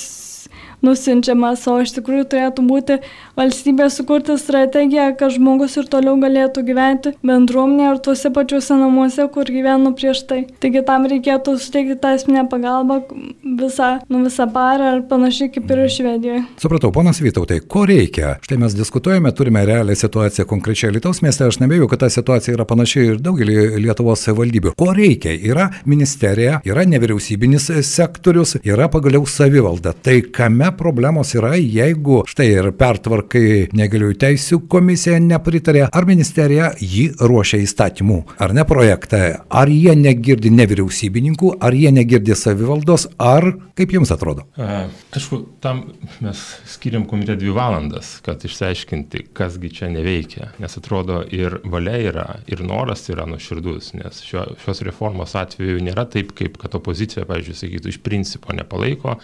nusinčiamas, 0.84 1.65
o 1.72 1.77
iš 1.84 1.96
tikrųjų 1.98 2.27
turėtų 2.32 2.65
būti 2.67 3.00
valstybė 3.38 3.88
sukurti 3.94 4.38
strategiją, 4.39 5.12
kad 5.20 5.36
žmogus 5.36 5.77
ir 5.79 5.89
toliau 5.91 6.15
galėtų 6.22 6.63
gyventi 6.67 7.13
bendruomenėje 7.25 7.91
ir 7.94 8.01
tuose 8.08 8.32
pačiuose 8.36 8.77
namuose, 8.79 9.27
kur 9.34 9.50
gyveno 9.51 9.94
prieš 9.98 10.25
tai. 10.29 10.41
Taigi 10.63 10.84
tam 10.88 11.08
reikėtų 11.12 11.58
suteikti 11.62 11.98
tą 12.01 12.15
esminę 12.17 12.46
pagalbą 12.51 13.01
visą, 13.44 13.91
nu, 14.10 14.24
visą 14.25 14.48
parą 14.51 14.91
ar 14.96 15.03
panašiai 15.10 15.51
kaip 15.53 15.72
ir 15.72 15.84
Švedijoje. 15.96 16.44
Supratau, 16.62 16.91
ponas 16.96 17.22
Vytautai, 17.24 17.60
ko 17.70 17.86
reikia? 17.88 18.36
Štai 18.44 18.58
mes 18.62 18.75
diskutuojame, 18.77 19.32
turime 19.36 19.63
realią 19.67 19.96
situaciją 19.98 20.48
konkrečiai 20.50 20.94
Lietuvos 20.96 21.22
mieste, 21.25 21.46
aš 21.48 21.60
nebėjau, 21.62 21.88
kad 21.91 22.03
ta 22.03 22.10
situacija 22.12 22.55
yra 22.58 22.67
panašiai 22.67 23.13
ir 23.13 23.22
daugelį 23.24 23.58
Lietuvos 23.84 24.25
valdybių. 24.36 24.75
Ko 24.79 24.91
reikia? 24.96 25.34
Yra 25.36 25.70
ministerija, 25.89 26.60
yra 26.67 26.86
nevyriausybinis 26.89 27.70
sektorius, 27.88 28.55
yra 28.63 28.89
pagaliau 28.91 29.25
savivalda. 29.29 29.96
Tai 30.05 30.20
kame 30.36 30.72
problemos 30.77 31.34
yra, 31.38 31.53
jeigu 31.58 32.22
štai 32.29 32.48
ir 32.51 32.70
pertvarkai 32.77 33.72
negaliųjų 33.75 34.17
teisų 34.22 34.60
komisija 34.72 35.20
nepritarė, 35.24 35.86
ar 35.89 36.08
ministerija 36.08 36.72
jį 36.79 37.08
ruošia 37.20 37.62
įstatymų, 37.63 38.20
ar 38.41 38.53
ne 38.55 38.65
projektą, 38.67 39.22
ar 39.50 39.72
jie 39.72 39.96
negirdi 40.00 40.51
nevyriausybininkų, 40.53 41.55
ar 41.63 41.75
jie 41.77 41.91
negirdi 41.96 42.36
savivaldos, 42.38 43.08
ar 43.22 43.51
kaip 43.77 43.96
jums 43.96 44.12
atrodo? 44.15 44.46
A, 44.60 44.86
aišku, 45.15 45.41
tam 45.63 45.84
mes 46.24 46.41
skiriam 46.75 47.08
komitete 47.10 47.41
dvi 47.44 47.53
valandas, 47.55 48.15
kad 48.25 48.44
išsiaiškinti, 48.48 49.27
kasgi 49.36 49.72
čia 49.79 49.91
neveikia, 49.94 50.51
nes 50.62 50.79
atrodo 50.79 51.22
ir 51.36 51.60
valia 51.72 51.98
yra, 52.12 52.27
ir 52.51 52.63
noras 52.65 53.08
yra 53.12 53.27
nuoširdus, 53.29 53.94
nes 54.00 54.22
šio, 54.25 54.48
šios 54.63 54.84
reformos 54.88 55.36
atveju 55.39 55.84
nėra 55.84 56.08
taip, 56.12 56.36
kaip 56.38 56.60
kad 56.62 56.77
opozicija, 56.77 57.27
pavyzdžiui, 57.29 57.60
sakytų, 57.63 57.94
iš 57.94 58.03
principo 58.05 58.55
nepalaiko 58.55 59.17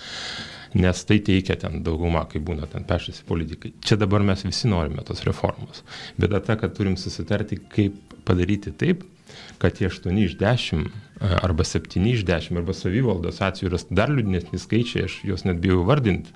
nes 0.74 1.06
tai 1.08 1.20
teikia 1.20 1.58
ten 1.60 1.82
dauguma, 1.86 2.24
kai 2.32 2.42
būna 2.44 2.70
ten 2.72 2.86
pešasi 2.88 3.26
politikai. 3.28 3.74
Čia 3.84 3.98
dabar 4.00 4.24
mes 4.26 4.46
visi 4.48 4.70
norime 4.72 5.04
tos 5.08 5.24
reformos. 5.28 5.84
Bet 6.18 6.36
ta, 6.48 6.58
kad 6.60 6.76
turim 6.78 6.98
susitarti, 7.00 7.60
kaip 7.72 8.18
padaryti 8.28 8.72
taip, 8.72 9.04
kad 9.62 9.76
tie 9.78 9.90
8 9.90 10.18
iš 10.26 10.38
10 10.40 10.88
arba 11.22 11.64
7 11.64 12.08
iš 12.14 12.26
10 12.26 12.58
arba 12.58 12.74
savivaldos 12.74 13.42
atveju 13.42 13.70
yra 13.70 13.80
dar 13.90 14.10
liūdnesni 14.10 14.60
skaičiai, 14.60 15.06
aš 15.06 15.20
juos 15.28 15.46
net 15.46 15.62
bijau 15.62 15.84
vardinti, 15.88 16.34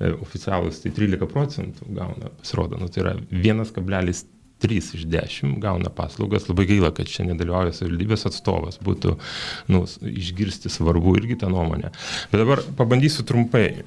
e, 0.00 0.10
oficialus 0.26 0.82
tai 0.82 0.90
13 0.96 1.28
procentų 1.30 1.86
gauna, 1.94 2.32
pasirodo, 2.40 2.80
nu, 2.80 2.90
tai 2.90 3.04
yra 3.04 3.14
1,3 3.30 4.24
3 4.64 4.80
iš 4.98 5.06
10 5.12 5.58
gauna 5.62 5.92
paslaugas. 5.92 6.48
Labai 6.48 6.66
gaila, 6.70 6.92
kad 6.96 7.10
čia 7.10 7.26
nedalyvauja 7.28 7.74
savivaldybės 7.76 8.24
atstovas. 8.30 8.80
Būtų 8.84 9.18
nu, 9.72 9.84
išgirsti 10.10 10.72
svarbu 10.72 11.18
irgi 11.20 11.38
tą 11.44 11.52
nuomonę. 11.52 11.92
Bet 12.32 12.40
dabar 12.40 12.64
pabandysiu 12.78 13.26
trumpai. 13.28 13.84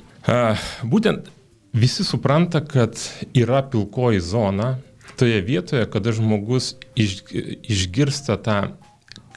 Būtent 0.85 1.31
visi 1.73 2.05
supranta, 2.05 2.61
kad 2.61 2.99
yra 3.33 3.63
pilkoji 3.71 4.21
zona 4.21 4.75
toje 5.17 5.41
vietoje, 5.41 5.85
kada 5.89 6.11
žmogus 6.13 6.75
iš, 6.95 7.21
išgirsta 7.63 8.37
tą 8.43 8.57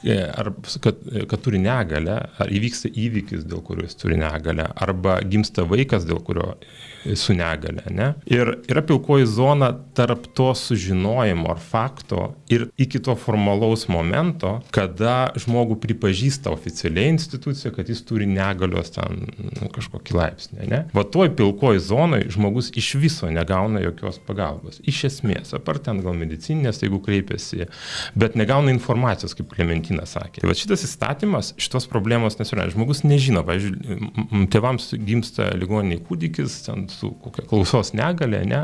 e, 0.03 0.17
ar 0.21 0.51
kad, 0.83 1.01
kad 1.29 1.41
turi 1.41 1.61
negalę, 1.61 2.17
ar 2.37 2.53
įvyksta 2.53 2.91
įvykis, 2.91 3.45
dėl 3.49 3.63
kurio 3.65 3.87
jis 3.87 3.97
turi 3.97 4.19
negalę, 4.21 4.67
arba 4.75 5.19
gimsta 5.25 5.65
vaikas, 5.67 6.05
dėl 6.09 6.21
kurio 6.25 6.55
su 7.15 7.33
negale. 7.33 7.83
Ne? 7.89 8.13
Ir 8.25 8.53
yra 8.69 8.81
pilkoji 8.85 9.25
zona 9.25 9.71
tarp 9.93 10.27
to 10.37 10.51
sužinojimo 10.55 11.49
ar 11.51 11.59
fakto 11.59 12.35
ir 12.49 12.67
iki 12.77 12.99
to 12.99 13.15
formalaus 13.15 13.87
momento, 13.89 14.59
kada 14.71 15.31
žmogų 15.39 15.79
pripažįsta 15.81 16.51
oficialiai 16.53 17.11
institucija, 17.13 17.71
kad 17.75 17.89
jis 17.89 18.03
turi 18.05 18.27
negalios 18.29 18.93
ten 18.95 19.25
nu, 19.37 19.69
kažkokį 19.73 20.17
laipsnį. 20.17 20.67
Ne? 20.71 20.83
Va 20.95 21.05
toj 21.07 21.31
pilkoji 21.37 21.81
zonai 21.87 22.21
žmogus 22.31 22.71
iš 22.77 22.93
viso 23.01 23.29
negauna 23.31 23.81
jokios 23.83 24.19
pagalbos. 24.27 24.81
Iš 24.87 25.03
esmės, 25.09 25.55
apart 25.57 25.85
ten 25.87 26.03
gal 26.05 26.17
medicinės, 26.17 26.83
jeigu 26.83 27.01
kreipiasi, 27.03 27.65
bet 28.19 28.37
negauna 28.39 28.73
informacijos, 28.73 29.35
kaip 29.37 29.49
Klementina 29.51 30.05
sakė. 30.09 30.43
Tai 30.43 30.51
va 30.51 30.57
šitas 30.57 30.85
įstatymas 30.87 31.53
šitos 31.61 31.87
problemos 31.91 32.37
nesprendžia. 32.39 32.75
Žmogus 32.75 33.03
nežino, 33.07 33.43
pavyzdžiui, 33.47 34.45
tėvams 34.53 34.91
gimsta 35.07 35.49
ligoniniai 35.57 36.01
kūdikis, 36.05 36.61
ten 36.67 36.87
su 36.91 37.11
kokia 37.23 37.45
klausos 37.49 37.93
negale, 37.97 38.43
ne, 38.47 38.61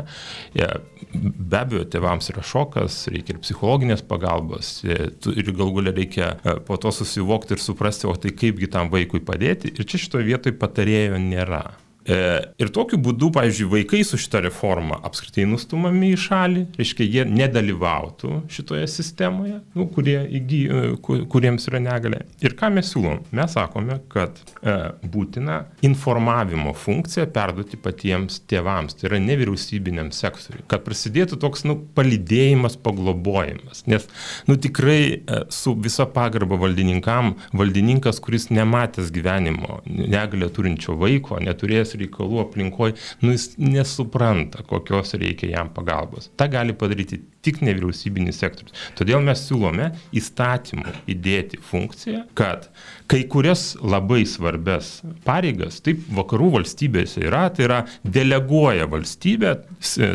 be 1.12 1.60
abejo, 1.60 1.84
tėvams 1.92 2.30
yra 2.32 2.44
šokas, 2.46 3.00
reikia 3.12 3.36
ir 3.36 3.42
psichologinės 3.44 4.04
pagalbos, 4.08 4.72
ir 4.84 5.52
gal 5.52 5.74
galia 5.76 5.94
reikia 5.96 6.30
e, 6.36 6.56
po 6.68 6.78
to 6.80 6.92
susivokti 6.94 7.56
ir 7.56 7.64
suprasti, 7.64 8.08
o 8.10 8.14
tai 8.20 8.34
kaipgi 8.36 8.70
tam 8.72 8.92
vaikui 8.92 9.22
padėti. 9.24 9.72
Ir 9.74 9.88
čia 9.88 10.00
šitoje 10.04 10.28
vietoje 10.28 10.58
patarėjo 10.60 11.20
nėra. 11.22 11.64
E, 12.08 12.16
ir 12.56 12.70
tokiu 12.72 12.96
būdu, 13.04 13.28
pavyzdžiui, 13.36 13.68
vaikai 13.74 14.00
su 14.06 14.16
šita 14.20 14.40
reforma 14.46 14.96
apskritai 15.04 15.44
nustumami 15.48 16.14
į 16.14 16.20
šalį, 16.22 16.62
reiškia, 16.78 17.04
jie 17.04 17.24
nedalyvautų 17.28 18.44
šitoje 18.52 18.86
sistemoje, 18.88 19.58
nu, 19.76 19.84
kurie 19.92 20.16
įgy, 20.38 20.60
e, 20.72 20.92
kuriems 21.28 21.68
yra 21.68 21.82
negalė. 21.84 22.22
Ir 22.44 22.56
ką 22.56 22.70
mes 22.72 22.88
siūlom? 22.94 23.20
Mes 23.36 23.52
sakome, 23.52 23.98
kad 24.12 24.40
e, 24.62 24.76
būtina 25.04 25.58
informavimo 25.84 26.72
funkciją 26.72 27.26
perduoti 27.34 27.80
patiems 27.84 28.40
tėvams, 28.48 28.96
tai 28.96 29.10
yra 29.10 29.20
nevyriausybiniam 29.26 30.08
sektoriui, 30.16 30.64
kad 30.70 30.86
prasidėtų 30.88 31.36
toks, 31.44 31.66
nu, 31.68 31.76
palidėjimas, 31.98 32.78
paglobojimas. 32.80 33.84
Nes, 33.90 34.08
nu, 34.48 34.56
tikrai 34.56 35.20
su 35.52 35.74
visa 35.76 36.08
pagarba 36.08 36.56
valdininkam, 36.60 37.34
valdininkas, 37.52 38.22
kuris 38.24 38.48
nematęs 38.54 39.12
gyvenimo 39.12 39.82
negalę 39.84 40.48
turinčio 40.54 40.96
vaiko, 40.98 41.36
neturėjęs 41.44 41.97
reikalų 42.02 42.42
aplinkoje, 42.44 42.96
nu 43.24 43.34
jis 43.34 43.50
nesupranta, 43.60 44.64
kokios 44.68 45.14
reikia 45.18 45.52
jam 45.56 45.72
pagalbos. 45.74 46.30
Ta 46.38 46.48
gali 46.50 46.76
padaryti 46.78 47.20
tik 47.44 47.60
nevyriausybinis 47.64 48.40
sektorius. 48.42 48.74
Todėl 48.98 49.22
mes 49.24 49.44
siūlome 49.46 49.92
įstatymų 50.18 50.96
įdėti 51.14 51.60
funkciją, 51.70 52.24
kad 52.38 52.68
kai 53.08 53.22
kurias 53.24 53.72
labai 53.80 54.26
svarbes 54.28 54.98
pareigas, 55.24 55.78
taip 55.84 56.02
vakarų 56.12 56.50
valstybėse 56.58 57.22
yra, 57.24 57.46
tai 57.54 57.64
yra 57.64 57.78
deleguoja 58.04 58.84
valstybė 58.90 59.54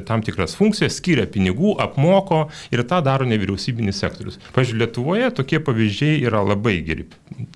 tam 0.05 0.21
tikras 0.25 0.53
funkcijas, 0.59 0.99
skiria 0.99 1.25
pinigų, 1.29 1.73
apmoko 1.81 2.43
ir 2.73 2.83
tą 2.89 2.99
daro 3.05 3.25
nevyriausybinis 3.29 3.97
sektorius. 4.03 4.37
Pavyzdžiui, 4.53 4.77
Lietuvoje 4.83 5.31
tokie 5.39 5.61
pavyzdžiai 5.63 6.19
yra 6.27 6.43
labai 6.45 6.75
geri. 6.85 7.07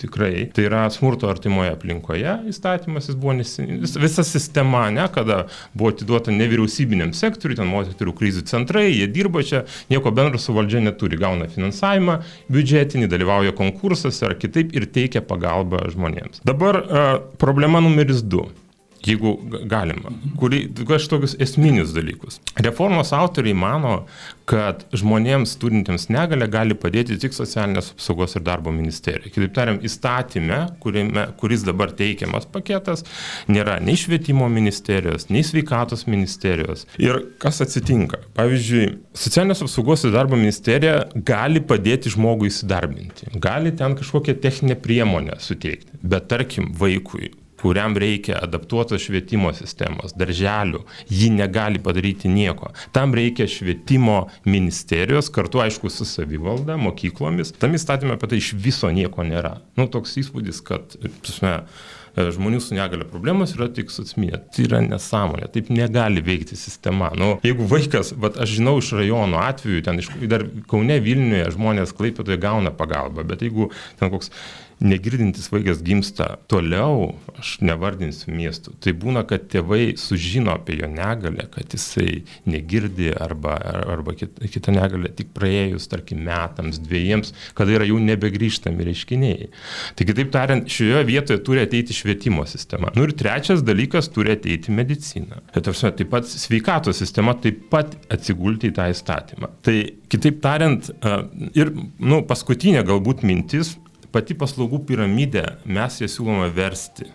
Tikrai. 0.02 0.48
Tai 0.56 0.66
yra 0.66 0.82
smurto 0.94 1.30
artimoje 1.30 1.76
aplinkoje 1.76 2.34
įstatymas, 2.50 3.12
jis 3.12 3.20
buvo 3.20 3.38
nesin... 3.38 3.70
visa 3.86 4.26
sistema, 4.26 4.88
ne, 4.94 5.06
kada 5.14 5.44
buvo 5.78 5.94
atiduota 5.94 6.34
nevyriausybiniam 6.34 7.14
sektoriui, 7.18 7.60
ten 7.60 7.70
moterų 7.70 8.16
krizių 8.18 8.46
centrai, 8.50 8.88
jie 8.96 9.06
dirba 9.14 9.46
čia, 9.46 9.64
nieko 9.92 10.14
bendro 10.16 10.42
su 10.42 10.56
valdžia 10.58 10.82
neturi, 10.88 11.20
gauna 11.22 11.46
finansavimą 11.52 12.20
biudžetinį, 12.50 13.12
dalyvauja 13.12 13.54
konkursuose 13.58 14.26
ar 14.32 14.38
kitaip 14.42 14.74
ir 14.74 14.90
teikia 14.90 15.27
pagalbą 15.30 15.84
žmonėms. 15.94 16.42
Dabar 16.48 16.82
problema 17.42 17.84
numeris 17.84 18.24
du 18.24 18.48
jeigu 19.08 19.34
galima, 19.70 20.12
kuri, 20.40 20.66
aš 20.96 21.08
tokius 21.12 21.36
esminius 21.44 21.94
dalykus. 21.96 22.42
Reformos 22.64 23.14
autoriai 23.16 23.56
mano, 23.58 23.94
kad 24.48 24.86
žmonėms 24.96 25.58
turintiems 25.62 26.08
negalę 26.14 26.48
gali 26.52 26.76
padėti 26.80 27.18
tik 27.20 27.36
socialinės 27.36 27.92
apsaugos 27.96 28.38
ir 28.38 28.46
darbo 28.48 28.72
ministerija. 28.72 29.32
Kitaip 29.34 29.56
tariant, 29.56 29.84
įstatymė, 29.88 30.60
kurime, 30.84 31.26
kuris 31.40 31.66
dabar 31.68 31.92
teikiamas 31.98 32.48
paketas, 32.52 33.04
nėra 33.52 33.78
nei 33.84 33.98
švietimo 34.00 34.48
ministerijos, 34.52 35.28
nei 35.34 35.44
sveikatos 35.48 36.06
ministerijos. 36.08 36.86
Ir 37.02 37.20
kas 37.44 37.60
atsitinka? 37.66 38.22
Pavyzdžiui, 38.38 38.86
socialinės 39.18 39.66
apsaugos 39.66 40.08
ir 40.08 40.16
darbo 40.16 40.40
ministerija 40.40 41.02
gali 41.28 41.64
padėti 41.64 42.14
žmogui 42.14 42.52
įsidarbinti, 42.52 43.34
gali 43.44 43.76
ten 43.76 43.98
kažkokią 44.00 44.38
techninę 44.44 44.80
priemonę 44.80 45.42
suteikti, 45.44 46.00
bet 46.08 46.32
tarkim 46.32 46.72
vaikui 46.78 47.34
kuriam 47.62 47.98
reikia 47.98 48.40
adaptuotos 48.44 49.02
švietimo 49.08 49.52
sistemos, 49.58 50.16
darželių, 50.18 50.84
ji 51.10 51.30
negali 51.34 51.82
padaryti 51.84 52.32
nieko. 52.32 52.72
Tam 52.96 53.16
reikia 53.18 53.50
švietimo 53.50 54.28
ministerijos, 54.46 55.32
kartu 55.34 55.64
aišku 55.66 55.92
su 55.94 56.08
savivalda, 56.08 56.78
mokyklomis. 56.82 57.56
Tam 57.62 57.78
įstatymė 57.78 58.18
apie 58.18 58.34
tai 58.34 58.42
iš 58.42 58.54
viso 58.58 58.92
nieko 58.94 59.26
nėra. 59.28 59.58
Nu, 59.80 59.88
toks 59.92 60.18
įspūdis, 60.22 60.62
kad, 60.66 60.98
tusme, 61.26 61.60
žmonių 62.18 62.60
su 62.64 62.76
negale 62.76 63.06
problemos 63.08 63.54
yra 63.56 63.68
tik 63.74 63.92
sutsminė. 63.94 64.40
Tai 64.54 64.66
yra 64.66 64.82
nesąmonė, 64.86 65.50
taip 65.54 65.70
negali 65.74 66.24
veikti 66.26 66.58
sistema. 66.58 67.12
Nu, 67.18 67.36
jeigu 67.46 67.68
vaikas, 67.70 68.14
bet 68.18 68.40
aš 68.42 68.58
žinau 68.58 68.78
iš 68.82 68.94
rajono 68.98 69.42
atveju, 69.44 69.84
ten 69.86 70.02
iš, 70.02 70.10
dar 70.30 70.48
Kaune 70.70 70.98
Vilniuje 71.04 71.52
žmonės 71.54 71.94
klaipėtoje 71.98 72.40
gauna 72.42 72.74
pagalbą, 72.76 73.26
bet 73.28 73.46
jeigu 73.46 73.70
ten 74.00 74.14
koks 74.14 74.34
negirdintis 74.80 75.50
vaikas 75.50 75.80
gimsta 75.86 76.36
toliau, 76.52 77.16
aš 77.38 77.56
nevardinsiu 77.66 78.34
miestų, 78.36 78.76
tai 78.84 78.94
būna, 78.98 79.24
kad 79.28 79.48
tėvai 79.50 79.96
sužino 79.98 80.54
apie 80.54 80.78
jo 80.82 80.90
negalę, 80.92 81.48
kad 81.54 81.74
jisai 81.74 82.22
negirdi 82.50 83.10
arba, 83.14 83.56
arba 83.90 84.14
kitą 84.18 84.74
negalę 84.76 85.10
tik 85.18 85.32
praėjus, 85.38 85.90
tarkim, 85.90 86.22
metams, 86.28 86.78
dviejiems, 86.84 87.34
kada 87.58 87.74
yra 87.78 87.88
jau 87.90 87.98
nebegrįžtami 88.04 88.88
reiškiniai. 88.90 89.50
Tai 89.98 90.08
kitaip 90.12 90.32
tariant, 90.36 90.70
šioje 90.70 91.02
vietoje 91.10 91.42
turi 91.48 91.64
ateiti 91.66 91.98
švietimo 91.98 92.46
sistema. 92.50 92.92
Nu 92.98 93.08
ir 93.08 93.16
trečias 93.18 93.66
dalykas 93.66 94.12
turi 94.14 94.36
ateiti 94.36 94.74
medicina. 94.76 95.42
Tai 95.56 95.66
taip 95.66 96.06
pat 96.12 96.30
sveikatos 96.30 97.02
sistema 97.02 97.34
taip 97.42 97.66
pat 97.72 97.98
atsigulti 98.14 98.70
į 98.70 98.78
tą 98.78 98.88
įstatymą. 98.94 99.52
Tai 99.66 99.76
kitaip 100.12 100.40
tariant, 100.44 100.92
ir 101.58 101.74
nu, 101.74 102.22
paskutinė 102.30 102.86
galbūt 102.88 103.26
mintis, 103.28 103.76
pati 104.16 104.38
paslaugų 104.38 104.84
piramidė, 104.90 105.46
mes 105.66 106.02
ją 106.02 106.12
siūlome 106.12 106.52
versti. 106.56 107.10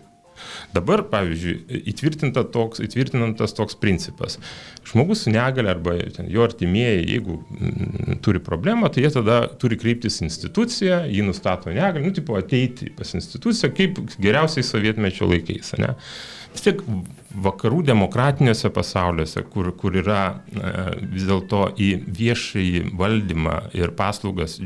Dabar, 0.72 1.04
pavyzdžiui, 1.10 1.82
įtvirtinta 1.92 2.44
toks, 2.50 2.80
įtvirtinantas 2.82 3.54
toks 3.56 3.76
principas. 3.78 4.38
Žmogus 4.88 5.24
su 5.24 5.32
negale 5.32 5.70
arba 5.70 5.94
jo 6.32 6.42
artimieji, 6.46 7.04
jeigu 7.12 7.38
m, 7.38 8.16
turi 8.24 8.42
problemą, 8.42 8.90
tai 8.92 9.04
jie 9.04 9.12
tada 9.14 9.42
turi 9.60 9.78
kreiptis 9.80 10.20
į 10.20 10.26
instituciją, 10.28 11.02
jį 11.12 11.26
nustato 11.28 11.70
negalę, 11.70 12.02
nu, 12.06 12.14
tipo 12.16 12.38
ateiti 12.38 12.90
pas 12.96 13.14
instituciją, 13.18 13.72
kaip 13.76 14.00
geriausiai 14.18 14.66
sovietmečio 14.66 15.28
laikais. 15.30 15.74
Ne? 15.82 15.94
Vis 16.52 16.66
tiek 16.66 16.82
vakarų 17.34 17.82
demokratiniuose 17.88 18.70
pasauliuose, 18.74 19.42
kur, 19.52 19.70
kur 19.78 19.96
yra 19.98 20.20
e, 20.52 20.72
vis 21.14 21.26
dėlto 21.28 21.64
į 21.80 21.90
viešąjį 22.18 22.82
valdymą 22.98 23.56
ir 23.78 23.94
paslaugas, 23.98 24.58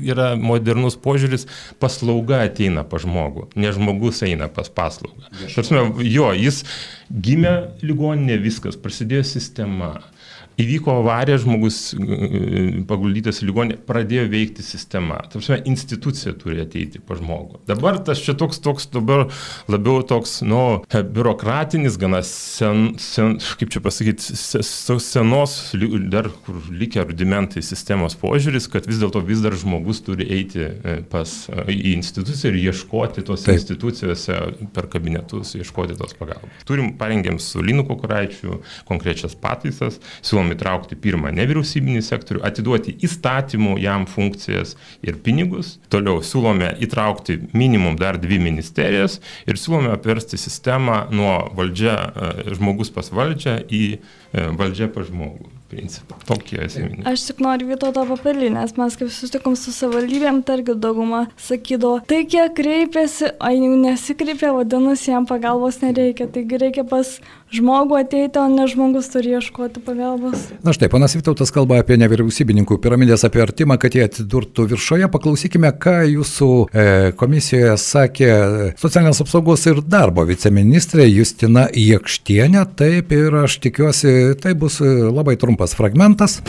yra 0.00 0.32
modernus 0.40 0.98
požiūris, 1.00 1.46
paslauga 1.82 2.42
ateina 2.46 2.84
pa 2.88 3.00
žmogų, 3.02 3.50
ne 3.60 3.74
žmogus 3.76 4.22
eina 4.26 4.50
pas 4.52 4.70
paslaugą. 4.72 5.30
Tarsi, 5.54 5.76
jo, 6.10 6.30
jis 6.36 6.64
gimė 7.10 7.54
ligoninė, 7.84 8.40
viskas, 8.42 8.78
prasidėjo 8.80 9.26
sistema 9.26 9.96
įvyko 10.60 10.96
avarija, 11.00 11.38
žmogus 11.40 11.78
e, 11.94 12.82
paguldytas 12.88 13.40
į 13.42 13.48
ligonę, 13.50 13.78
pradėjo 13.88 14.26
veikti 14.32 14.64
sistema. 14.64 15.20
Tarsi 15.32 15.60
institucija 15.70 16.34
turi 16.38 16.62
ateiti 16.64 17.00
pa 17.02 17.16
žmogų. 17.18 17.62
Dabar 17.70 18.00
tas 18.04 18.22
čia 18.24 18.34
toks, 18.38 18.60
toks 18.64 18.90
dabar 18.94 19.28
labiau 19.70 20.04
toks, 20.06 20.40
nu, 20.46 20.62
biurokratinis, 20.90 21.98
gana 22.00 22.22
sen, 22.26 22.94
sen 23.00 23.38
kaip 23.60 23.72
čia 23.72 23.82
pasakyti, 23.84 24.36
senos, 25.00 25.56
dar 26.12 26.30
kur 26.44 26.58
likę 26.72 27.06
rudimentai 27.08 27.62
sistemos 27.64 28.18
požiūris, 28.20 28.68
kad 28.72 28.88
vis 28.90 29.00
dėlto 29.02 29.22
vis 29.26 29.44
dar 29.44 29.56
žmogus 29.58 30.02
turi 30.06 30.26
eiti 30.34 30.66
e, 30.66 30.98
pas, 31.10 31.32
e, 31.52 31.66
į 31.72 31.94
instituciją 32.00 32.52
ir 32.52 32.60
ieškoti 32.66 33.24
tos 33.26 33.46
Taip. 33.46 33.60
institucijose 33.60 34.38
per 34.74 34.90
kabinetus, 34.92 35.54
ieškoti 35.60 35.96
tos 36.00 36.16
pagalbos. 36.18 36.66
Turim, 36.68 36.92
parengėm 37.00 37.40
su 37.42 37.62
Linu 37.64 37.86
Kukuraičiu 37.88 38.60
konkrečias 38.88 39.36
pataisas, 39.38 40.00
siūlom 40.26 40.40
siūlom 40.40 40.54
įtraukti 40.54 40.96
pirmą 40.96 41.30
nevyriausybinį 41.34 42.02
sektorių, 42.02 42.42
atiduoti 42.44 42.96
įstatymų 43.04 43.78
jam 43.80 44.06
funkcijas 44.06 44.76
ir 45.02 45.18
pinigus. 45.22 45.78
Toliau 45.90 46.22
siūlome 46.22 46.76
įtraukti 46.80 47.50
minimum 47.52 47.96
dar 47.98 48.18
dvi 48.18 48.38
ministerijas 48.40 49.20
ir 49.46 49.56
siūlome 49.56 49.92
apversti 49.92 50.38
sistemą 50.38 51.10
nuo 51.12 51.50
valdžia, 51.56 51.89
e, 51.96 52.54
žmogus 52.56 52.92
pas 52.94 53.10
valdžią 53.12 53.56
į 53.68 53.84
e, 53.96 54.46
valdžią 54.60 54.90
pas 54.94 55.08
žmogų 55.10 55.59
principą. 55.70 56.18
Tokie 56.28 56.60
esminiai. 56.66 57.04
Aš 57.12 57.28
tik 57.30 57.42
noriu 57.44 57.70
Vytauto 57.70 58.04
papildyti, 58.08 58.52
nes 58.54 58.74
mes 58.78 58.96
kaip 58.98 59.10
susitikom 59.12 59.56
su 59.58 59.72
savivaldybėm, 59.74 60.42
targi 60.46 60.74
dauguma 60.74 61.26
sakydavo, 61.40 62.00
tai 62.10 62.24
kiek 62.30 62.54
kreipėsi, 62.58 63.30
o 63.38 63.52
jau 63.54 63.74
nesikreipė, 63.84 64.50
vadinasi, 64.56 65.12
jam 65.14 65.28
pagalbos 65.30 65.80
nereikia. 65.84 66.26
Taigi 66.30 66.58
reikia 66.60 66.84
pas 66.88 67.18
žmogų 67.54 67.98
ateiti, 67.98 68.38
o 68.38 68.46
ne 68.50 68.66
žmogus 68.70 69.10
turi 69.10 69.34
ieškoti 69.36 69.82
pagalbos. 69.84 70.48
Na 70.66 70.74
štai, 70.74 70.90
panas 70.92 71.16
Vytautas 71.18 71.52
kalba 71.54 71.80
apie 71.82 71.98
nevyriausybininkų 72.00 72.78
piramidės 72.82 73.24
apie 73.26 73.42
artimą, 73.42 73.76
kad 73.80 73.94
jie 73.96 74.04
atsidurtų 74.06 74.68
viršoje. 74.70 75.08
Paklausykime, 75.12 75.72
ką 75.82 75.96
jūsų 76.12 76.50
e, 76.70 76.86
komisijoje 77.18 77.74
sakė 77.82 78.30
socialinės 78.80 79.22
apsaugos 79.24 79.66
ir 79.70 79.82
darbo 79.82 80.24
viceministrė 80.28 81.08
Justina 81.10 81.66
Jekštienė. 81.74 82.64
Taip 82.78 83.14
ir 83.16 83.40
aš 83.42 83.58
tikiuosi, 83.66 84.14
tai 84.40 84.54
bus 84.58 84.78
labai 84.80 85.36
trumpas 85.60 85.74
fragmentas. 85.76 86.40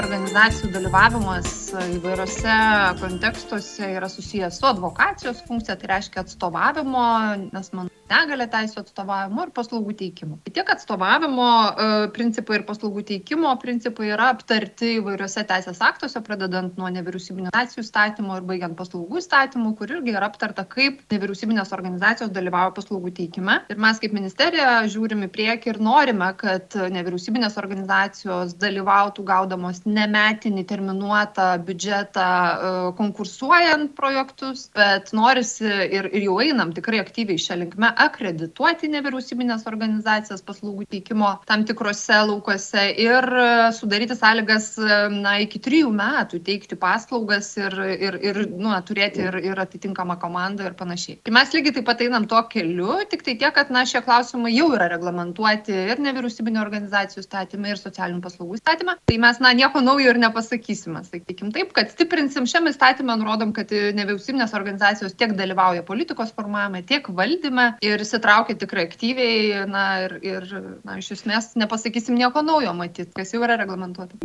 Organizacijų 0.00 0.70
dalyvavimas 0.72 1.69
įvairiose 1.78 2.54
kontekstuose 3.00 3.92
yra 3.94 4.08
susijęs 4.10 4.58
su 4.58 4.66
advokacijos 4.66 5.42
funkcija, 5.46 5.76
tai 5.78 5.94
reiškia 5.94 6.24
atstovavimo, 6.24 7.06
nes 7.52 7.72
man 7.76 7.90
negalė 8.10 8.46
teisų 8.50 8.82
atstovavimo 8.82 9.44
ir 9.46 9.52
paslaugų 9.54 9.94
teikimo. 10.00 10.38
Tai 10.44 10.52
tiek 10.56 10.72
atstovavimo 10.74 11.46
e, 11.46 11.88
principai 12.14 12.58
ir 12.58 12.64
paslaugų 12.66 13.04
teikimo 13.12 13.52
principai 13.62 14.10
yra 14.10 14.30
aptarti 14.34 14.96
įvairiuose 14.98 15.44
teisės 15.46 15.78
aktuose, 15.84 16.22
pradedant 16.26 16.78
nuo 16.80 16.90
nevyriausybinio 16.90 17.50
organizacijų 17.50 17.86
statymo 17.86 18.38
ir 18.40 18.48
baigiant 18.48 18.76
paslaugų 18.78 19.22
statymu, 19.22 19.74
kur 19.78 19.94
irgi 19.94 20.14
yra 20.16 20.30
aptarta, 20.30 20.66
kaip 20.66 21.04
nevyriausybinės 21.12 21.70
organizacijos 21.76 22.32
dalyvauja 22.34 22.74
paslaugų 22.76 23.14
teikime. 23.20 23.60
Ir 23.70 23.80
mes 23.82 24.02
kaip 24.02 24.16
ministerija 24.16 24.80
žiūrim 24.90 25.22
į 25.28 25.30
priekį 25.36 25.74
ir 25.74 25.80
norime, 25.86 26.32
kad 26.40 26.74
nevyriausybinės 26.96 27.58
organizacijos 27.62 28.56
dalyvautų 28.58 29.24
gaudamos 29.30 29.84
nemetinį 29.86 30.66
terminuotą 30.66 31.59
biudžetą 31.66 32.26
e, 32.26 32.72
konkursuojant 32.98 33.94
projektus, 33.96 34.66
bet 34.76 35.12
norisi 35.16 35.66
ir, 35.68 36.10
ir 36.10 36.26
jau 36.26 36.38
einam 36.42 36.74
tikrai 36.76 37.00
aktyviai 37.02 37.40
šią 37.40 37.58
linkmę 37.62 37.92
akredituoti 38.06 38.90
nevyriausybinės 38.92 39.66
organizacijas 39.70 40.44
paslaugų 40.46 40.86
teikimo 40.90 41.32
tam 41.48 41.64
tikrose 41.68 42.20
laukose 42.30 42.86
ir 43.00 43.26
e, 43.26 43.48
sudaryti 43.76 44.16
sąlygas 44.18 44.72
e, 44.78 45.00
na, 45.14 45.36
iki 45.44 45.60
trijų 45.62 45.90
metų 45.94 46.42
teikti 46.46 46.78
paslaugas 46.80 47.52
ir, 47.60 47.76
ir, 47.96 48.18
ir 48.30 48.42
nu, 48.50 48.74
turėti 48.86 49.24
ir, 49.26 49.40
ir 49.50 49.64
atitinkamą 49.64 50.18
komandą 50.22 50.68
ir 50.68 50.76
panašiai. 50.78 51.20
Tai 51.24 51.34
mes 51.36 51.54
lygiai 51.54 51.76
taip 51.78 51.88
pat 51.88 52.04
einam 52.04 52.26
tuo 52.30 52.42
keliu, 52.50 53.00
tik 53.10 53.24
tai 53.26 53.36
tiek, 53.40 53.54
kad 53.56 53.72
na, 53.74 53.84
šie 53.88 54.02
klausimai 54.06 54.52
jau 54.54 54.70
yra 54.76 54.88
reglamentuoti 54.92 55.74
ir 55.94 56.02
nevyriausybinio 56.02 56.62
organizacijų 56.62 57.24
statymai, 57.24 57.74
ir 57.74 57.80
socialinių 57.80 58.22
paslaugų 58.24 58.60
statymą. 58.60 58.96
Tai 59.08 59.18
mes 59.22 59.40
na, 59.42 59.52
nieko 59.56 59.82
naujo 59.84 60.12
ir 60.12 60.20
nepasakysime, 60.20 61.02
sakykim 61.06 61.49
sakykim 61.50 61.52
taip, 61.52 61.72
kad 61.74 61.90
stiprinsim 61.90 62.46
šiam 62.46 62.68
įstatymą, 62.68 63.16
nurodom, 63.18 63.52
kad 63.52 63.70
nevyriausybinės 63.70 64.54
organizacijos 64.54 65.14
tiek 65.14 65.34
dalyvauja 65.36 65.82
politikos 65.82 66.32
formavime, 66.34 66.82
tiek 66.82 67.06
valdyme 67.08 67.78
ir 67.82 68.00
įsitraukia 68.00 68.56
tikrai 68.56 68.86
aktyviai, 68.86 69.66
na 69.66 70.04
ir, 70.04 70.18
ir 70.22 70.46
na, 70.84 70.98
iš 70.98 71.12
esmės 71.18 71.54
nepasakysim 71.56 72.14
nieko 72.18 72.42
naujo 72.42 72.72
matyti, 72.74 73.12
kas 73.14 73.34
jau 73.34 73.42
yra 73.42 73.58
reglamentuota. 73.60 74.16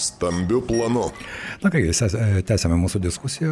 Stambiu 0.00 0.62
planu. 0.64 1.10
Na 1.60 1.68
kai, 1.68 1.82
tęsėme 1.90 2.76
mūsų 2.80 3.00
diskusiją, 3.04 3.50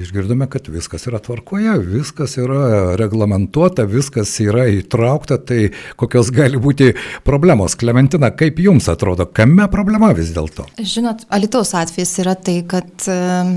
išgirdome, 0.00 0.46
kad 0.48 0.70
viskas 0.72 1.04
yra 1.10 1.20
tvarkoje, 1.20 1.74
viskas 1.84 2.38
yra 2.40 2.94
reglamentuota, 2.96 3.84
viskas 3.90 4.32
yra 4.40 4.64
įtraukta, 4.72 5.36
tai 5.36 5.72
kokios 6.00 6.30
gali 6.32 6.56
būti 6.62 6.94
problemos. 7.26 7.76
Klementina, 7.76 8.30
kaip 8.32 8.62
jums 8.62 8.88
atrodo, 8.88 9.28
kame 9.28 9.66
problema 9.72 10.14
vis 10.16 10.32
dėlto? 10.36 10.64
Žinot, 10.80 11.26
Alitaus 11.36 11.74
atvejis 11.76 12.12
yra 12.22 12.34
tai, 12.38 12.58
kad 12.68 13.06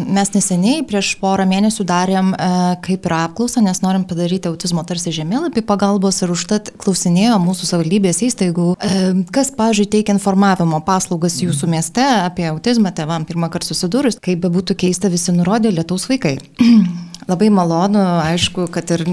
mes 0.09 0.31
neseniai 0.35 0.83
prieš 0.87 1.13
porą 1.21 1.45
mėnesių 1.49 1.85
darėm 1.89 2.31
e, 2.33 2.49
kaip 2.85 3.07
ir 3.07 3.15
apklausą, 3.17 3.63
nes 3.65 3.81
norim 3.83 4.05
padaryti 4.09 4.49
autizmo 4.51 4.83
tarsi 4.87 5.13
žemėlapį 5.15 5.63
pagalbos 5.69 6.21
ir 6.23 6.33
užtat 6.33 6.73
klausinėjo 6.81 7.39
mūsų 7.43 7.69
savivaldybės 7.71 8.23
įstaigų, 8.29 8.69
e, 8.75 9.03
kas, 9.35 9.53
pažiūrėjau, 9.57 9.93
teikia 9.97 10.15
informavimo 10.17 10.81
paslaugas 10.85 11.39
jūsų 11.43 11.69
mieste 11.71 12.05
apie 12.05 12.47
autizmą 12.51 12.93
tevam 12.95 13.27
pirmą 13.29 13.51
kartą 13.53 13.73
susidūrus, 13.73 14.19
kaip 14.23 14.43
bebūtų 14.45 14.77
keista, 14.85 15.11
visi 15.11 15.35
nurodė 15.35 15.73
lietaus 15.75 16.09
vaikai. 16.11 16.37
Labai 17.27 17.49
malonu, 17.51 17.99
aišku, 18.23 18.67
kad 18.71 18.91
ir 18.95 19.03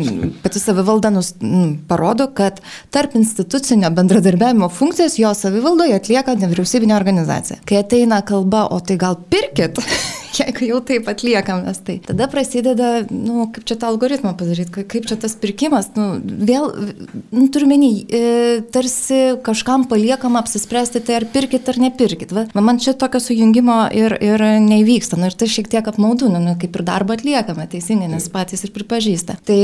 pati 0.43 0.61
savivalda 0.63 1.11
nus, 1.11 1.33
m, 1.43 1.75
parodo, 1.89 2.29
kad 2.35 2.61
tarp 2.95 3.17
institucinio 3.19 3.91
bendradarbiavimo 3.91 4.69
funkcijas 4.69 5.19
jo 5.19 5.33
savivaldoje 5.35 5.97
atlieka 5.99 6.37
nevyriausybinė 6.39 6.95
organizacija. 6.97 7.59
Kai 7.67 7.81
ateina 7.83 8.23
kalba, 8.27 8.67
o 8.71 8.79
tai 8.81 8.97
gal 9.01 9.19
pirkit, 9.31 9.81
jeigu 10.43 10.71
jau 10.71 10.81
taip 10.91 11.09
atliekam 11.11 11.65
mes 11.67 11.81
tai. 11.87 11.99
Tada 12.07 12.29
prasideda, 12.33 12.91
nu, 13.11 13.47
kaip 13.55 13.67
čia 13.69 13.79
tą 13.81 13.91
algoritmą 13.93 14.35
padaryti, 14.39 14.85
kaip 14.89 15.09
čia 15.09 15.19
tas 15.21 15.37
pirkimas, 15.41 15.91
nu, 15.99 16.09
vėl, 16.23 16.69
nu, 17.35 17.47
turime 17.53 17.79
nei, 17.81 18.03
e, 18.05 18.23
tarsi 18.75 19.37
kažkam 19.47 19.87
paliekam 19.91 20.39
apsispręsti, 20.41 21.03
tai 21.07 21.21
ar 21.21 21.29
pirkit 21.33 21.71
ar 21.73 21.81
nepirkit. 21.87 22.35
Va, 22.37 22.47
man 22.61 22.81
čia 22.83 22.97
tokio 22.99 23.21
sujungimo 23.23 23.79
ir, 23.97 24.17
ir 24.25 24.47
neįvyksta, 24.67 25.21
nu, 25.21 25.31
ir 25.31 25.39
tai 25.39 25.51
šiek 25.53 25.71
tiek 25.73 25.87
apmaudu, 25.93 26.31
nu, 26.33 26.57
kaip 26.61 26.77
ir 26.77 26.87
darbą 26.87 27.17
atliekame, 27.17 27.69
teisingai, 27.71 28.11
nes 28.13 28.29
patys 28.33 28.67
ir 28.67 28.75
pripažįsta. 28.77 29.41
Tai 29.47 29.61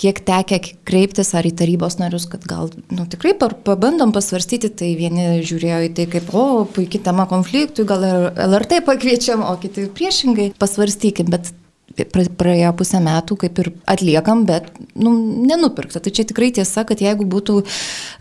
kiek 0.00 0.20
tekia 0.26 0.58
kreiptis 0.88 1.32
ar 1.38 1.46
į 1.46 1.52
tarybos 1.58 1.98
narius, 2.00 2.26
kad 2.30 2.44
gal 2.48 2.70
nu, 2.92 3.06
tikrai 3.10 3.34
pabandom 3.38 4.14
pasvarstyti, 4.14 4.72
tai 4.80 4.92
vieni 4.98 5.42
žiūrėjo 5.46 5.80
į 5.88 5.90
tai 5.98 6.06
kaip, 6.16 6.30
o, 6.34 6.64
puikiai 6.68 7.04
tema 7.04 7.28
konfliktui, 7.30 7.86
gal 7.88 8.06
ir 8.06 8.28
LRT 8.48 8.82
pakviečiam, 8.88 9.44
o 9.46 9.56
kiti 9.62 9.88
priešingai 9.92 10.52
pasvarstykim, 10.60 11.30
bet 11.32 11.52
praėjo 11.92 12.72
pusę 12.76 13.00
metų 13.02 13.36
kaip 13.42 13.58
ir 13.60 13.70
atliekam, 13.90 14.46
bet 14.48 14.70
nu, 14.96 15.12
nenupirkta. 15.46 16.00
Tai 16.00 16.12
čia 16.14 16.24
tikrai 16.28 16.50
tiesa, 16.54 16.84
kad 16.88 17.00
jeigu 17.02 17.26
būtų 17.28 17.62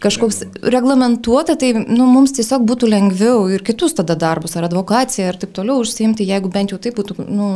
kažkoks 0.04 0.41
reglamentuota, 0.62 1.56
tai 1.60 1.74
nu, 1.78 2.08
mums 2.10 2.34
tiesiog 2.36 2.65
būtų 2.67 2.89
lengviau 2.91 3.45
ir 3.54 3.63
kitus 3.63 3.95
tada 3.97 4.17
darbus, 4.19 4.58
ar 4.58 4.67
advokaciją 4.67 5.30
ir 5.32 5.39
taip 5.41 5.54
toliau 5.56 5.82
užsiimti, 5.84 6.28
jeigu 6.28 6.52
bent 6.52 6.74
jau 6.74 6.80
tai 6.82 6.91
būtų, 6.95 7.28
nu, 7.30 7.47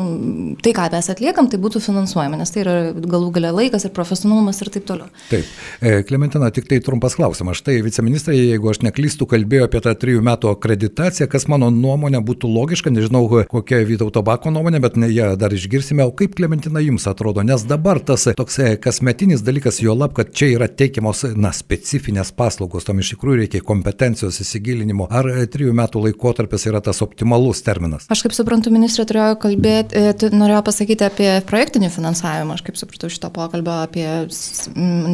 tai 0.63 0.75
ką 0.77 0.87
mes 0.93 1.11
atliekam, 1.11 1.49
tai 1.51 1.59
būtų 1.61 1.83
finansuojama, 1.83 2.39
nes 2.39 2.53
tai 2.53 2.63
yra 2.63 2.77
galų 2.95 3.33
galia 3.35 3.51
laikas 3.55 3.87
ir 3.87 3.93
profesionalumas 3.95 4.61
ir 4.63 4.71
taip 4.71 4.87
toliau. 4.87 5.11
Taip. 5.29 5.51
E, 5.81 5.97
Klementina, 6.07 6.51
tik 6.55 6.69
tai 6.71 6.79
trumpas 6.83 7.17
klausimas. 7.19 7.59
Štai 7.59 7.81
viceministrai, 7.83 8.37
jeigu 8.53 8.71
aš 8.71 8.81
neklystu, 8.85 9.27
kalbėjo 9.29 9.67
apie 9.67 9.83
tą 9.83 9.95
trijų 9.99 10.23
metų 10.25 10.53
akreditaciją, 10.53 11.27
kas 11.31 11.49
mano 11.51 11.71
nuomonė 11.73 12.23
būtų 12.25 12.51
logiška, 12.51 12.93
nežinau 12.93 13.25
kokia 13.51 13.83
Vytauto 13.85 14.23
Bako 14.25 14.53
nuomonė, 14.55 14.79
bet 14.83 14.99
ne 14.99 15.09
ją 15.11 15.33
dar 15.39 15.53
išgirsime 15.55 15.94
o 16.03 16.11
kaip 16.11 16.35
Klementina 16.35 16.81
jums 16.83 17.05
atrodo, 17.07 17.43
nes 17.45 17.63
dabar 17.67 17.99
tas 18.03 18.27
toks 18.35 18.57
e, 18.59 18.71
kasmetinis 18.81 19.43
dalykas, 19.45 19.79
jo 19.83 19.95
lab, 19.95 20.15
kad 20.17 20.33
čia 20.35 20.49
yra 20.57 20.67
teikiamos, 20.67 21.23
na, 21.39 21.51
specifinės 21.55 22.33
paslaugos, 22.35 22.87
tam 22.87 22.99
iš 22.99 23.13
tikrųjų 23.13 23.43
reikia 23.43 23.61
kompetencijos 23.65 24.41
įsigilinimo, 24.43 25.07
ar 25.09 25.29
e, 25.31 25.45
trijų 25.51 25.75
metų 25.77 26.03
laikotarpis 26.07 26.67
yra 26.69 26.81
tas 26.83 26.99
optimalus 27.05 27.63
terminas? 27.65 28.09
Aš 28.11 28.25
kaip 28.25 28.35
suprantu, 28.35 28.73
ministrė 28.75 29.07
turėjo 29.09 29.37
kalbėti, 29.45 30.01
e, 30.11 30.31
norėjo 30.35 30.61
pasakyti 30.67 31.07
apie 31.07 31.29
projektinį 31.47 31.91
finansavimą, 31.95 32.57
aš 32.57 32.65
kaip 32.67 32.79
supratau 32.81 33.11
šito 33.13 33.31
pokalbio 33.35 33.77
apie 33.85 34.05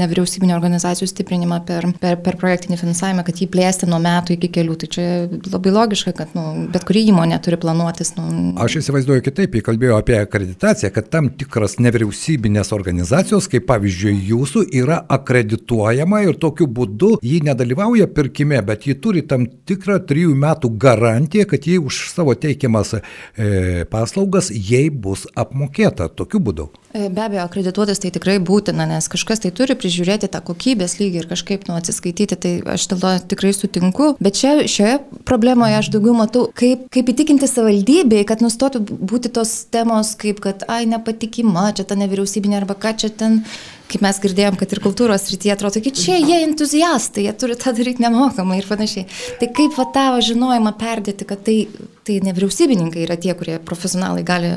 nevyriausybinio 0.02 0.58
organizacijų 0.58 1.10
stiprinimą 1.12 1.62
per, 1.68 1.90
per, 2.02 2.18
per 2.26 2.40
projektinį 2.42 2.80
finansavimą, 2.82 3.26
kad 3.28 3.44
jį 3.44 3.50
plėsti 3.54 3.90
nuo 3.92 4.02
metų 4.02 4.38
iki 4.38 4.52
kelių. 4.58 4.80
Tai 4.82 4.92
čia 4.96 5.08
labai 5.52 5.76
logiška, 5.76 6.16
kad 6.18 6.34
nu, 6.38 6.48
bet 6.74 6.88
kuri 6.88 7.06
įmonė 7.12 7.38
turi 7.44 7.60
planuotis. 7.62 8.16
Nu... 8.18 8.56
Aš 8.62 8.80
įsivaizduoju 8.82 9.26
kitaip, 9.28 9.60
jį 9.60 9.66
kalbėjo 9.68 10.00
apie 10.02 10.18
akreditaciją 10.22 10.71
situacija, 10.72 10.90
kad 10.96 11.10
tam 11.12 11.28
tikras 11.36 11.74
nevyriausybinės 11.84 12.72
organizacijos, 12.72 13.50
kaip 13.52 13.66
pavyzdžiui 13.68 14.14
jūsų, 14.30 14.62
yra 14.80 15.02
akredituojama 15.12 16.22
ir 16.24 16.38
tokiu 16.40 16.68
būdu 16.68 17.18
ji 17.22 17.42
nedalyvauja 17.44 18.08
pirkime, 18.08 18.62
bet 18.64 18.88
ji 18.88 18.96
turi 18.96 19.22
tam 19.28 19.50
tikrą 19.68 20.00
trijų 20.08 20.36
metų 20.36 20.72
garantiją, 20.80 21.50
kad 21.52 21.68
ji 21.68 21.76
už 21.80 22.06
savo 22.14 22.36
teikiamas 22.36 22.94
e, 22.96 23.84
paslaugas 23.92 24.48
jai 24.52 24.88
bus 24.90 25.28
apmokėta 25.36 26.08
tokiu 26.08 26.40
būdu. 26.40 26.70
E, 26.94 27.10
be 27.10 27.24
abejo, 27.24 27.46
akredituotis 27.46 28.02
tai 28.04 28.12
tikrai 28.12 28.36
būtina, 28.44 28.84
nes 28.90 29.08
kažkas 29.12 29.40
tai 29.44 29.54
turi 29.56 29.78
prižiūrėti 29.80 30.28
tą 30.32 30.42
kokybės 30.44 30.98
lygį 31.00 31.22
ir 31.22 31.28
kažkaip 31.30 31.68
nu 31.70 31.78
atsiskaityti, 31.78 32.36
tai 32.36 32.54
aš 32.74 32.90
dėl 32.92 33.04
to 33.04 33.12
tikrai 33.32 33.54
sutinku. 33.56 34.10
Bet 34.20 34.40
čia, 34.42 34.58
šioje 34.68 34.98
problemoje 35.28 35.78
aš 35.80 35.92
daugiau 35.94 36.18
matau, 36.18 36.50
kaip, 36.58 36.90
kaip 36.92 37.12
įtikinti 37.14 37.48
savivaldybei, 37.48 38.26
kad 38.28 38.44
nustotų 38.44 38.84
būti 38.84 39.32
tos 39.32 39.62
temos, 39.72 40.18
kaip 40.20 40.44
kad, 40.44 40.68
ai, 40.68 40.84
nepatikima, 40.92 41.70
čia 41.78 41.88
ta 41.88 41.96
nevyriausybinė 42.00 42.60
arba 42.60 42.76
ką 42.76 42.98
čia 43.00 43.14
ten 43.16 43.40
kaip 43.92 44.04
mes 44.06 44.20
girdėjom, 44.24 44.56
kad 44.60 44.72
ir 44.72 44.80
kultūros 44.84 45.26
rytyje 45.34 45.52
atrodo, 45.52 45.82
kad 45.84 45.98
čia 46.00 46.16
jie 46.16 46.38
entuziastai, 46.46 47.26
jie 47.26 47.34
turi 47.36 47.58
tą 47.60 47.74
daryti 47.76 48.04
nemokamai 48.04 48.62
ir 48.62 48.68
panašiai. 48.70 49.08
Tai 49.42 49.50
kaip 49.58 49.76
va 49.76 49.88
tą 49.96 50.06
žinojimą 50.30 50.72
perdėti, 50.80 51.28
kad 51.28 51.44
tai 51.48 51.58
tai 52.08 52.18
nevyriausybininkai 52.26 53.04
yra 53.06 53.18
tie, 53.22 53.34
kurie 53.38 53.60
profesionalai 53.62 54.24
gali 54.26 54.52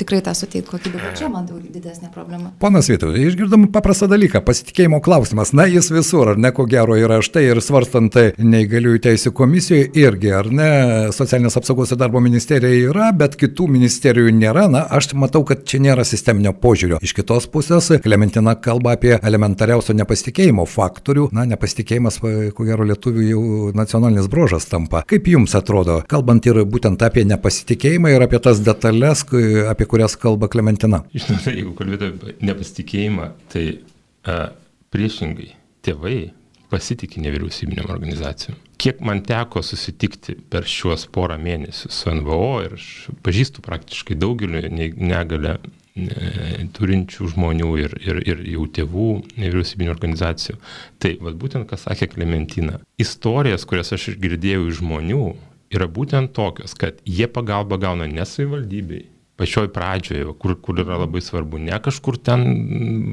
tikrai 0.00 0.20
tą 0.24 0.34
suteikti 0.36 0.68
kokybę, 0.70 1.00
bet 1.00 1.18
čia 1.20 1.30
man 1.32 1.46
daug 1.48 1.60
didesnė 1.64 2.10
problema. 2.12 2.52
Ponas 2.60 2.90
Vytautai, 2.90 3.22
išgirdom 3.28 3.68
paprastą 3.72 4.08
dalyką, 4.10 4.42
pasitikėjimo 4.44 5.00
klausimas, 5.04 5.54
na 5.56 5.64
jis 5.70 5.90
visur, 5.92 6.34
ar 6.34 6.40
ne 6.40 6.50
ko 6.56 6.66
gero 6.68 6.96
yra 6.98 7.20
štai 7.24 7.46
ir 7.50 7.60
svarstant 7.64 8.12
tai 8.12 8.26
neįgaliųjų 8.36 9.02
teisų 9.06 9.32
komisijoje 9.36 9.90
irgi, 10.00 10.32
ar 10.36 10.50
ne, 10.52 10.70
socialinės 11.16 11.56
apsaugos 11.60 11.94
ir 11.94 12.00
darbo 12.00 12.20
ministerija 12.24 12.90
yra, 12.90 13.10
bet 13.16 13.36
kitų 13.40 13.68
ministerijų 13.76 14.34
nėra, 14.36 14.66
na 14.72 14.84
aš 14.98 15.12
matau, 15.16 15.44
kad 15.48 15.64
čia 15.68 15.80
nėra 15.84 16.04
sisteminio 16.08 16.52
požiūrio. 16.56 17.00
Iš 17.04 17.14
kitos 17.16 17.48
pusės, 17.52 17.92
Klementina 18.04 18.56
kalba 18.60 18.96
apie 18.96 19.14
elementariausio 19.16 19.94
nepasitikėjimo 19.96 20.66
faktorių, 20.68 21.28
na 21.36 21.46
nepasitikėjimas, 21.52 22.20
ko 22.56 22.66
gero 22.66 22.86
lietuvių 22.88 23.26
jau 23.28 23.44
nacionalinis 23.76 24.28
brožas 24.32 24.66
tampa. 24.70 25.04
Kaip 25.08 25.28
jums 25.30 25.54
atrodo, 25.58 26.00
kalbant 26.10 26.46
ir 26.48 26.62
būtent 26.66 26.89
būtent 26.90 27.06
apie 27.06 27.24
nepasitikėjimą 27.24 28.10
ir 28.14 28.24
apie 28.24 28.40
tas 28.42 28.60
detalės, 28.60 29.24
apie 29.70 29.86
kurias 29.86 30.16
kalba 30.16 30.48
Klementina. 30.48 31.04
Žinote, 31.14 31.54
jeigu 31.54 31.74
kalbėtume 31.78 32.16
apie 32.18 32.46
nepasitikėjimą, 32.46 33.30
tai 33.52 33.80
a, 34.24 34.52
priešingai, 34.90 35.54
tėvai 35.84 36.32
pasitikė 36.70 37.20
nevyriausybinėm 37.24 37.90
organizacijom. 37.90 38.56
Kiek 38.80 39.00
man 39.02 39.22
teko 39.26 39.62
susitikti 39.62 40.36
per 40.50 40.64
šiuos 40.64 41.08
porą 41.10 41.36
mėnesių 41.38 41.90
su 41.90 42.14
NVO 42.14 42.62
ir 42.64 42.76
aš 42.78 42.86
pažįstu 43.24 43.62
praktiškai 43.62 44.16
daugeliu 44.16 44.62
negalę 44.70 45.58
turinčių 46.72 47.26
žmonių 47.34 47.70
ir, 47.82 47.94
ir, 47.98 48.20
ir 48.22 48.42
jau 48.54 48.64
tėvų 48.70 49.08
nevyriausybinio 49.34 49.92
organizacijų. 49.92 50.56
Tai, 51.02 51.16
vad 51.26 51.36
būtent, 51.42 51.66
ką 51.68 51.76
sakė 51.76 52.12
Klementina, 52.14 52.78
istorijas, 53.02 53.66
kurias 53.68 53.90
aš 53.92 54.12
girdėjau 54.22 54.68
iš 54.70 54.78
žmonių, 54.80 55.24
yra 55.70 55.86
būtent 55.90 56.34
tokios, 56.36 56.74
kad 56.78 57.00
jie 57.06 57.28
pagalbą 57.30 57.78
gauna 57.80 58.08
ne 58.10 58.26
savivaldybei, 58.26 59.06
pačioj 59.40 59.70
pradžioje, 59.72 60.26
kur, 60.42 60.56
kur 60.60 60.82
yra 60.82 60.98
labai 61.00 61.22
svarbu, 61.24 61.60
ne 61.62 61.78
kažkur 61.82 62.18
ten, 62.20 62.44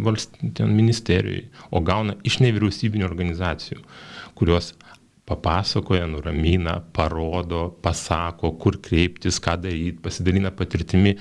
valst, 0.06 0.36
ten 0.58 0.74
ministerijai, 0.76 1.46
o 1.72 1.82
gauna 1.86 2.18
iš 2.28 2.42
nevyriausybinio 2.44 3.08
organizacijų, 3.08 3.80
kurios 4.38 4.74
papasakoja, 5.28 6.08
nuramina, 6.08 6.78
parodo, 6.94 7.68
pasako, 7.84 8.54
kur 8.62 8.78
kreiptis, 8.84 9.42
ką 9.44 9.58
daryti, 9.66 10.00
pasidalina 10.04 10.54
patirtimi. 10.56 11.18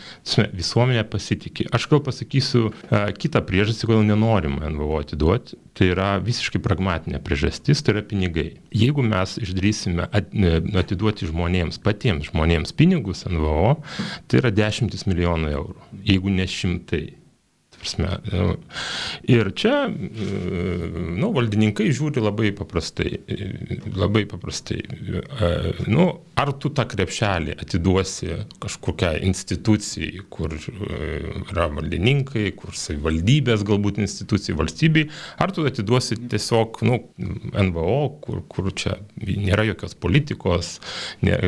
Visuomenė 0.54 1.02
pasitikė. 1.10 1.66
Aš 1.74 1.88
gal 1.90 2.04
pasakysiu 2.06 2.68
a, 2.70 3.08
kitą 3.18 3.42
priežastį, 3.48 3.90
kodėl 3.90 4.06
nenorim 4.06 4.60
NVO 4.62 5.00
atiduoti. 5.02 5.58
Tai 5.76 5.90
yra 5.90 6.12
visiškai 6.22 6.62
pragmatinė 6.64 7.18
priežastis, 7.24 7.82
tai 7.84 7.96
yra 7.96 8.06
pinigai. 8.06 8.46
Jeigu 8.72 9.02
mes 9.04 9.36
išdrysime 9.42 10.06
atiduoti 10.14 11.28
žmonėms, 11.28 11.82
patiems 11.82 12.30
žmonėms 12.30 12.72
pinigus 12.78 13.26
NVO, 13.28 13.74
tai 14.30 14.40
yra 14.40 14.54
dešimtis 14.54 15.04
milijonų 15.10 15.52
eurų, 15.58 15.78
jeigu 16.06 16.32
ne 16.32 16.46
šimtai 16.48 17.04
prasme. 17.86 18.18
Ir 19.30 19.50
čia, 19.56 19.86
nu, 19.88 21.30
valdininkai 21.34 21.88
žiūri 21.94 22.22
labai 22.22 22.52
paprastai, 22.56 23.20
labai 23.94 24.24
paprastai. 24.26 24.82
Nu, 25.86 26.08
ar 26.36 26.52
tu 26.60 26.70
tą 26.74 26.86
krepšelį 26.90 27.56
atiduosi 27.62 28.42
kažkokiai 28.62 29.22
institucijai, 29.26 30.24
kur 30.30 30.54
yra 30.56 31.68
valdininkai, 31.74 32.50
kur 32.58 32.74
savivaldybės 32.76 33.64
galbūt 33.66 34.00
institucijai, 34.02 34.58
valstybei, 34.58 35.08
ar 35.38 35.54
tu 35.54 35.66
atiduosi 35.66 36.18
tiesiog, 36.26 36.82
nu, 36.86 37.00
NVO, 37.66 38.00
kur, 38.24 38.42
kur 38.50 38.72
čia 38.76 38.98
nėra 39.20 39.66
jokios 39.70 39.96
politikos, 39.98 40.76
ne, 41.24 41.38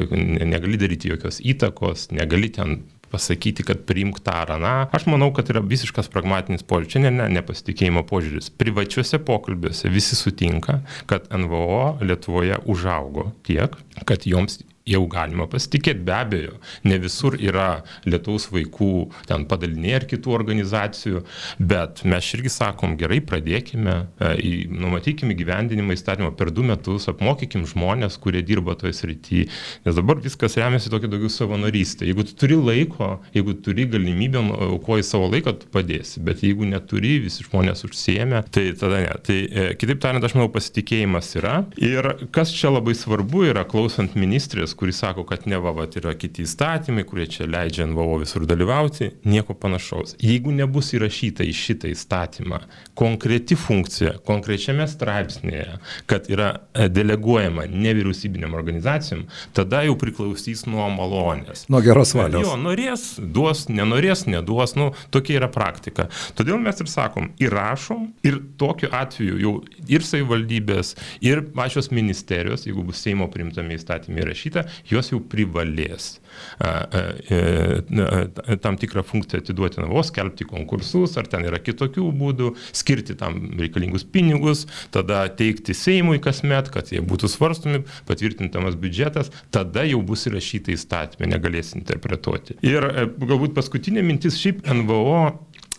negali 0.48 0.80
daryti 0.80 1.12
jokios 1.12 1.42
įtakos, 1.44 2.08
negali 2.14 2.52
ten 2.54 2.80
pasakyti, 3.12 3.64
kad 3.66 3.82
priimk 3.88 4.20
tą 4.24 4.36
ar 4.44 4.54
aną. 4.58 4.74
Aš 4.94 5.08
manau, 5.10 5.30
kad 5.36 5.50
yra 5.52 5.62
visiškas 5.64 6.10
pragmatinis 6.12 6.66
požiūris. 6.68 6.94
Čia 6.94 7.04
ne, 7.06 7.12
ne, 7.20 7.28
nepasitikėjimo 7.38 8.04
požiūris. 8.08 8.52
Privačiuose 8.60 9.20
pokalbiuose 9.24 9.92
visi 9.92 10.18
sutinka, 10.18 10.80
kad 11.10 11.28
NVO 11.34 11.98
Lietuvoje 12.04 12.60
užaugo 12.68 13.30
tiek, 13.48 13.74
kad 14.08 14.28
joms 14.28 14.60
jau 14.88 15.02
galima 15.10 15.46
pasitikėti, 15.50 16.04
be 16.06 16.14
abejo, 16.16 16.56
ne 16.88 16.98
visur 17.02 17.36
yra 17.38 17.82
Lietuvos 18.08 18.48
vaikų 18.52 18.90
ten 19.28 19.44
padaliniai 19.48 19.98
ar 19.98 20.06
kitų 20.08 20.34
organizacijų, 20.34 21.22
bet 21.58 22.02
mes 22.08 22.32
irgi 22.36 22.52
sakom, 22.52 22.96
gerai, 23.00 23.20
pradėkime, 23.24 23.96
e, 24.20 24.32
numatykime 24.72 25.36
gyvendinimą 25.38 25.96
įstatymą 25.96 26.32
per 26.38 26.52
du 26.54 26.64
metus, 26.66 27.08
apmokykim 27.10 27.66
žmonės, 27.68 28.18
kurie 28.22 28.42
dirba 28.46 28.76
toje 28.78 28.94
srityje, 28.96 29.48
nes 29.86 29.98
dabar 29.98 30.20
viskas 30.24 30.56
remiasi 30.60 30.92
tokia 30.92 31.10
daugiau 31.10 31.32
savanorystė. 31.32 32.08
Jeigu 32.08 32.26
tu 32.28 32.36
turi 32.38 32.58
laiko, 32.58 33.10
jeigu 33.36 33.56
turi 33.64 33.88
galimybę, 33.90 34.42
aukoji 34.68 35.06
savo 35.06 35.28
laiką, 35.32 35.54
tu 35.62 35.70
padėsi, 35.74 36.22
bet 36.24 36.42
jeigu 36.46 36.68
neturi, 36.68 37.18
visi 37.24 37.46
žmonės 37.46 37.84
užsiemė, 37.88 38.44
tai 38.54 38.70
tada 38.78 39.02
ne. 39.04 39.14
Tai 39.28 39.38
e, 39.38 39.66
kitaip 39.80 40.02
tariant, 40.02 40.24
aš 40.24 40.36
manau, 40.38 40.50
pasitikėjimas 40.54 41.32
yra. 41.38 41.58
Ir 41.82 42.10
kas 42.34 42.52
čia 42.54 42.72
labai 42.72 42.94
svarbu 42.98 43.46
yra, 43.50 43.64
klausant 43.68 44.16
ministrės, 44.18 44.74
kuris 44.78 44.98
sako, 45.02 45.24
kad 45.26 45.46
ne 45.50 45.58
va, 45.58 45.72
va, 45.74 45.86
yra 45.98 46.14
kiti 46.14 46.44
įstatymai, 46.46 47.02
kurie 47.08 47.26
čia 47.30 47.48
leidžia 47.50 47.86
NVO 47.90 48.20
visur 48.22 48.44
dalyvauti, 48.46 49.10
nieko 49.26 49.56
panašaus. 49.58 50.14
Jeigu 50.22 50.52
nebus 50.54 50.92
įrašyta 50.94 51.46
į 51.46 51.54
šitą 51.56 51.90
įstatymą 51.90 52.60
konkreti 52.98 53.56
funkcija, 53.58 54.14
konkrečiame 54.26 54.86
straipsnėje, 54.90 55.78
kad 56.10 56.28
yra 56.30 56.52
e, 56.72 56.86
deleguojama 56.92 57.66
nevyriausybinėm 57.72 58.54
organizacijom, 58.58 59.24
tada 59.56 59.82
jau 59.86 59.96
priklausys 59.98 60.64
nuo 60.70 60.86
malonės. 60.94 61.66
Nuo 61.72 61.82
geros 61.84 62.14
valios. 62.18 62.46
Jo, 62.46 62.54
norės, 62.60 63.08
duos, 63.18 63.66
nenorės, 63.72 64.26
neduos, 64.30 64.76
nu, 64.78 64.92
tokia 65.14 65.40
yra 65.40 65.50
praktika. 65.52 66.06
Todėl 66.38 66.62
mes 66.62 66.78
ir 66.78 66.90
sakom, 66.90 67.32
įrašom 67.42 68.06
ir 68.26 68.38
tokiu 68.60 68.92
atveju 68.94 69.42
jau 69.42 69.54
ir 69.90 70.06
savivaldybės, 70.06 70.94
ir 71.26 71.42
pačios 71.56 71.90
ministerijos, 71.94 72.68
jeigu 72.68 72.86
bus 72.86 73.02
Seimo 73.02 73.28
primtame 73.32 73.74
įstatymė 73.78 74.22
įrašyta, 74.24 74.67
jos 74.90 75.12
jau 75.12 75.20
privalės 75.20 76.16
a, 76.62 76.86
tam 78.62 78.78
tikrą 78.80 79.02
funkciją 79.06 79.42
atiduoti 79.42 79.80
navos, 79.82 80.10
skelbti 80.12 80.46
konkursus, 80.48 81.16
ar 81.20 81.28
ten 81.30 81.46
yra 81.48 81.60
kitokių 81.62 82.08
būdų, 82.18 82.52
skirti 82.76 83.16
tam 83.18 83.40
reikalingus 83.58 84.06
pinigus, 84.08 84.66
tada 84.94 85.24
teikti 85.38 85.76
Seimui 85.76 86.20
kasmet, 86.22 86.70
kad 86.74 86.92
jie 86.92 87.02
būtų 87.04 87.30
svarstomi, 87.32 87.82
patvirtintamas 88.08 88.78
biudžetas, 88.80 89.32
tada 89.54 89.86
jau 89.88 90.00
bus 90.06 90.26
įrašyta 90.30 90.74
įstatymė, 90.74 91.30
negalės 91.34 91.74
interpretuoti. 91.78 92.58
Ir 92.66 92.88
e, 92.88 93.06
galbūt 93.08 93.56
paskutinė 93.56 94.04
mintis, 94.06 94.38
šiaip 94.40 94.64
NVO 94.66 95.22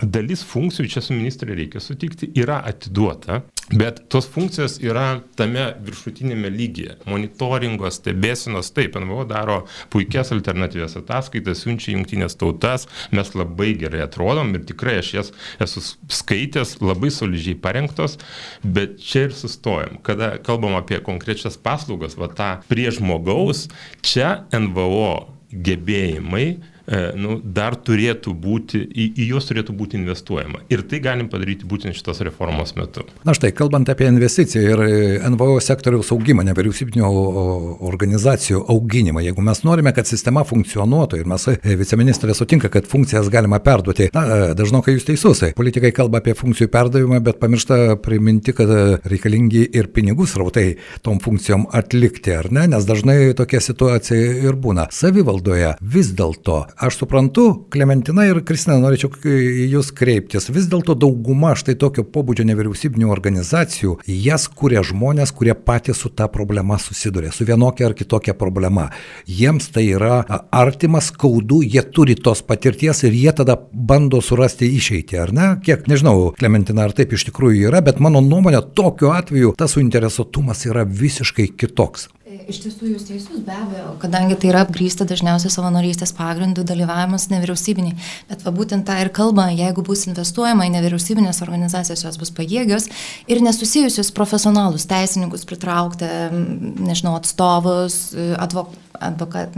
dalis 0.02 0.44
funkcijų, 0.48 0.90
čia 0.94 1.02
su 1.04 1.16
ministrė 1.16 1.56
reikia 1.58 1.82
sutikti, 1.84 2.30
yra 2.40 2.60
atiduota, 2.68 3.42
bet 3.70 4.02
tos 4.12 4.28
funkcijos 4.32 4.78
yra 4.82 5.22
tame 5.38 5.66
viršutinėme 5.86 6.50
lygyje. 6.54 6.96
Monitoringo, 7.10 7.90
stebėsinos, 7.94 8.72
taip, 8.76 8.96
NVO 9.00 9.26
daro 9.30 9.60
puikias 9.94 10.32
alternatyvės 10.36 10.98
ataskaitas, 11.02 11.64
siunčia 11.66 11.94
jungtinės 11.94 12.38
tautas, 12.40 12.88
mes 13.16 13.34
labai 13.36 13.74
gerai 13.80 14.06
atrodom 14.06 14.54
ir 14.56 14.66
tikrai 14.70 15.00
aš 15.04 15.14
jas 15.18 15.34
esu 15.68 15.84
skaitęs, 16.22 16.78
labai 16.84 17.12
solidžiai 17.14 17.60
parengtos, 17.60 18.18
bet 18.64 18.98
čia 19.04 19.28
ir 19.28 19.36
sustojom. 19.36 20.00
Kada 20.06 20.38
kalbam 20.46 20.80
apie 20.80 21.02
konkrečias 21.04 21.60
paslaugas, 21.60 22.18
va 22.20 22.32
tą 22.32 22.52
prie 22.72 22.90
žmogaus, 22.96 23.68
čia 24.06 24.46
NVO 24.56 25.40
gebėjimai 25.50 26.60
nu, 27.20 27.38
dar 27.44 27.76
turėtų 27.78 28.34
būti, 28.34 28.82
į, 28.82 29.06
į 29.22 29.28
juos 29.34 29.46
turėtų 29.50 29.76
būti 29.78 29.98
investuojama. 30.00 30.64
Ir 30.74 30.82
tai 30.90 31.02
galim 31.04 31.30
padaryti 31.30 31.68
būtent 31.70 31.98
šitos 31.98 32.22
reformos 32.26 32.74
metu. 32.78 33.04
Na 33.28 33.36
štai, 33.38 33.52
kalbant 33.56 33.90
apie 33.92 34.08
investiciją 34.10 34.64
ir 34.74 34.84
e, 34.86 35.30
NVO 35.30 35.60
sektoriaus 35.64 36.10
augimą, 36.16 36.46
nevyriausybinio 36.48 37.10
organizacijų 37.90 38.64
auginimą, 38.74 39.24
jeigu 39.26 39.46
mes 39.46 39.62
norime, 39.68 39.94
kad 39.96 40.10
sistema 40.10 40.44
funkcionuotų 40.48 41.22
ir 41.22 41.30
mes 41.30 41.46
e, 41.54 41.58
viceministrė 41.80 42.36
sutinka, 42.38 42.72
kad 42.74 42.90
funkcijas 42.90 43.30
galima 43.34 43.62
perduoti, 43.64 44.10
na, 44.16 44.54
dažnokai 44.58 44.96
jūs 44.98 45.08
teisus, 45.10 45.44
politikai 45.58 45.94
kalba 45.96 46.24
apie 46.24 46.36
funkcijų 46.38 46.72
perdavimą, 46.74 47.22
bet 47.26 47.40
pamiršta 47.42 48.00
priminti, 48.04 48.56
kad 48.58 48.72
reikalingi 49.10 49.66
ir 49.78 49.92
pinigų 49.94 50.28
srautai 50.30 50.68
tom 51.06 51.22
funkcijom 51.24 51.68
atlikti, 51.76 52.34
ar 52.36 52.50
ne, 52.56 52.66
nes 52.74 52.88
dažnai 52.88 53.20
tokia 53.38 53.62
situacija 53.64 54.46
ir 54.50 54.58
būna. 54.60 54.90
Savivaldoje 54.96 55.76
vis 55.82 56.12
dėlto 56.18 56.64
Aš 56.80 56.96
suprantu, 56.96 57.66
Klementina 57.70 58.24
ir 58.24 58.38
Kristina, 58.48 58.78
norėčiau 58.80 59.10
į 59.28 59.66
Jūs 59.74 59.90
kreiptis. 59.92 60.46
Vis 60.48 60.70
dėlto 60.72 60.94
dauguma 60.96 61.50
štai 61.60 61.74
tokio 61.76 62.06
pobūdžio 62.08 62.46
nevyriausybinių 62.48 63.10
organizacijų, 63.12 63.98
jas 64.08 64.46
kuria 64.48 64.80
žmonės, 64.88 65.34
kurie 65.36 65.52
patys 65.60 66.00
su 66.00 66.08
ta 66.08 66.30
problema 66.32 66.78
susiduria, 66.80 67.34
su 67.36 67.44
vienokia 67.44 67.90
ar 67.90 67.96
kitokia 68.00 68.32
problema. 68.32 68.86
Jiems 69.28 69.68
tai 69.76 69.90
yra 69.98 70.22
artimas, 70.56 71.10
skaudu, 71.12 71.60
jie 71.68 71.84
turi 71.84 72.16
tos 72.16 72.46
patirties 72.48 73.04
ir 73.10 73.18
jie 73.26 73.34
tada 73.36 73.58
bando 73.74 74.24
surasti 74.24 74.72
išeitį, 74.78 75.20
ar 75.20 75.36
ne? 75.36 75.50
Kiek, 75.66 75.84
nežinau, 75.92 76.30
Klementina, 76.40 76.88
ar 76.88 76.96
taip 76.96 77.12
iš 77.12 77.28
tikrųjų 77.28 77.74
yra, 77.74 77.84
bet 77.84 78.00
mano 78.00 78.24
nuomonė, 78.24 78.64
tokiu 78.80 79.12
atveju 79.18 79.52
tas 79.60 79.76
suinteresuotumas 79.76 80.64
yra 80.72 80.88
visiškai 80.88 81.50
kitoks. 81.60 82.08
Iš 82.48 82.60
tiesų 82.64 82.92
jūs 82.94 83.06
teisus, 83.08 83.42
be 83.46 83.54
abejo, 83.54 83.94
kadangi 84.02 84.38
tai 84.40 84.52
yra 84.52 84.64
apgrįsta 84.66 85.06
dažniausiai 85.10 85.52
savanorystės 85.54 86.14
pagrindų 86.18 86.64
dalyvavimas 86.68 87.28
nevyriausybiniai. 87.34 87.98
Bet 88.30 88.46
va 88.46 88.54
būtent 88.56 88.88
tą 88.88 88.96
ir 89.04 89.12
kalba, 89.16 89.50
jeigu 89.52 89.84
bus 89.86 90.06
investuojama 90.10 90.68
į 90.70 90.74
nevyriausybinės 90.78 91.44
organizacijas, 91.46 92.06
jos 92.06 92.20
bus 92.22 92.32
pajėgios 92.36 92.88
ir 93.30 93.44
nesusijusius 93.46 94.14
profesionalus 94.16 94.88
teisininkus 94.90 95.48
pritraukti, 95.50 96.10
nežinau, 96.80 97.18
atstovus, 97.20 98.00
advok, 98.40 98.78
advokat, 99.00 99.56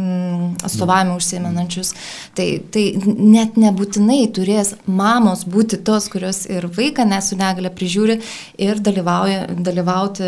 atstovavimą 0.64 1.16
užsiemenančius. 1.18 1.94
Tai, 2.38 2.48
tai 2.74 2.86
net 3.18 3.58
nebūtinai 3.60 4.24
turės 4.36 4.76
mamos 4.86 5.44
būti 5.50 5.82
tos, 5.86 6.08
kurios 6.12 6.44
ir 6.50 6.68
vaiką 6.72 7.06
nesu 7.10 7.38
negalę 7.40 7.72
prižiūri 7.74 8.20
ir 8.62 8.82
dalyvauti 8.82 10.28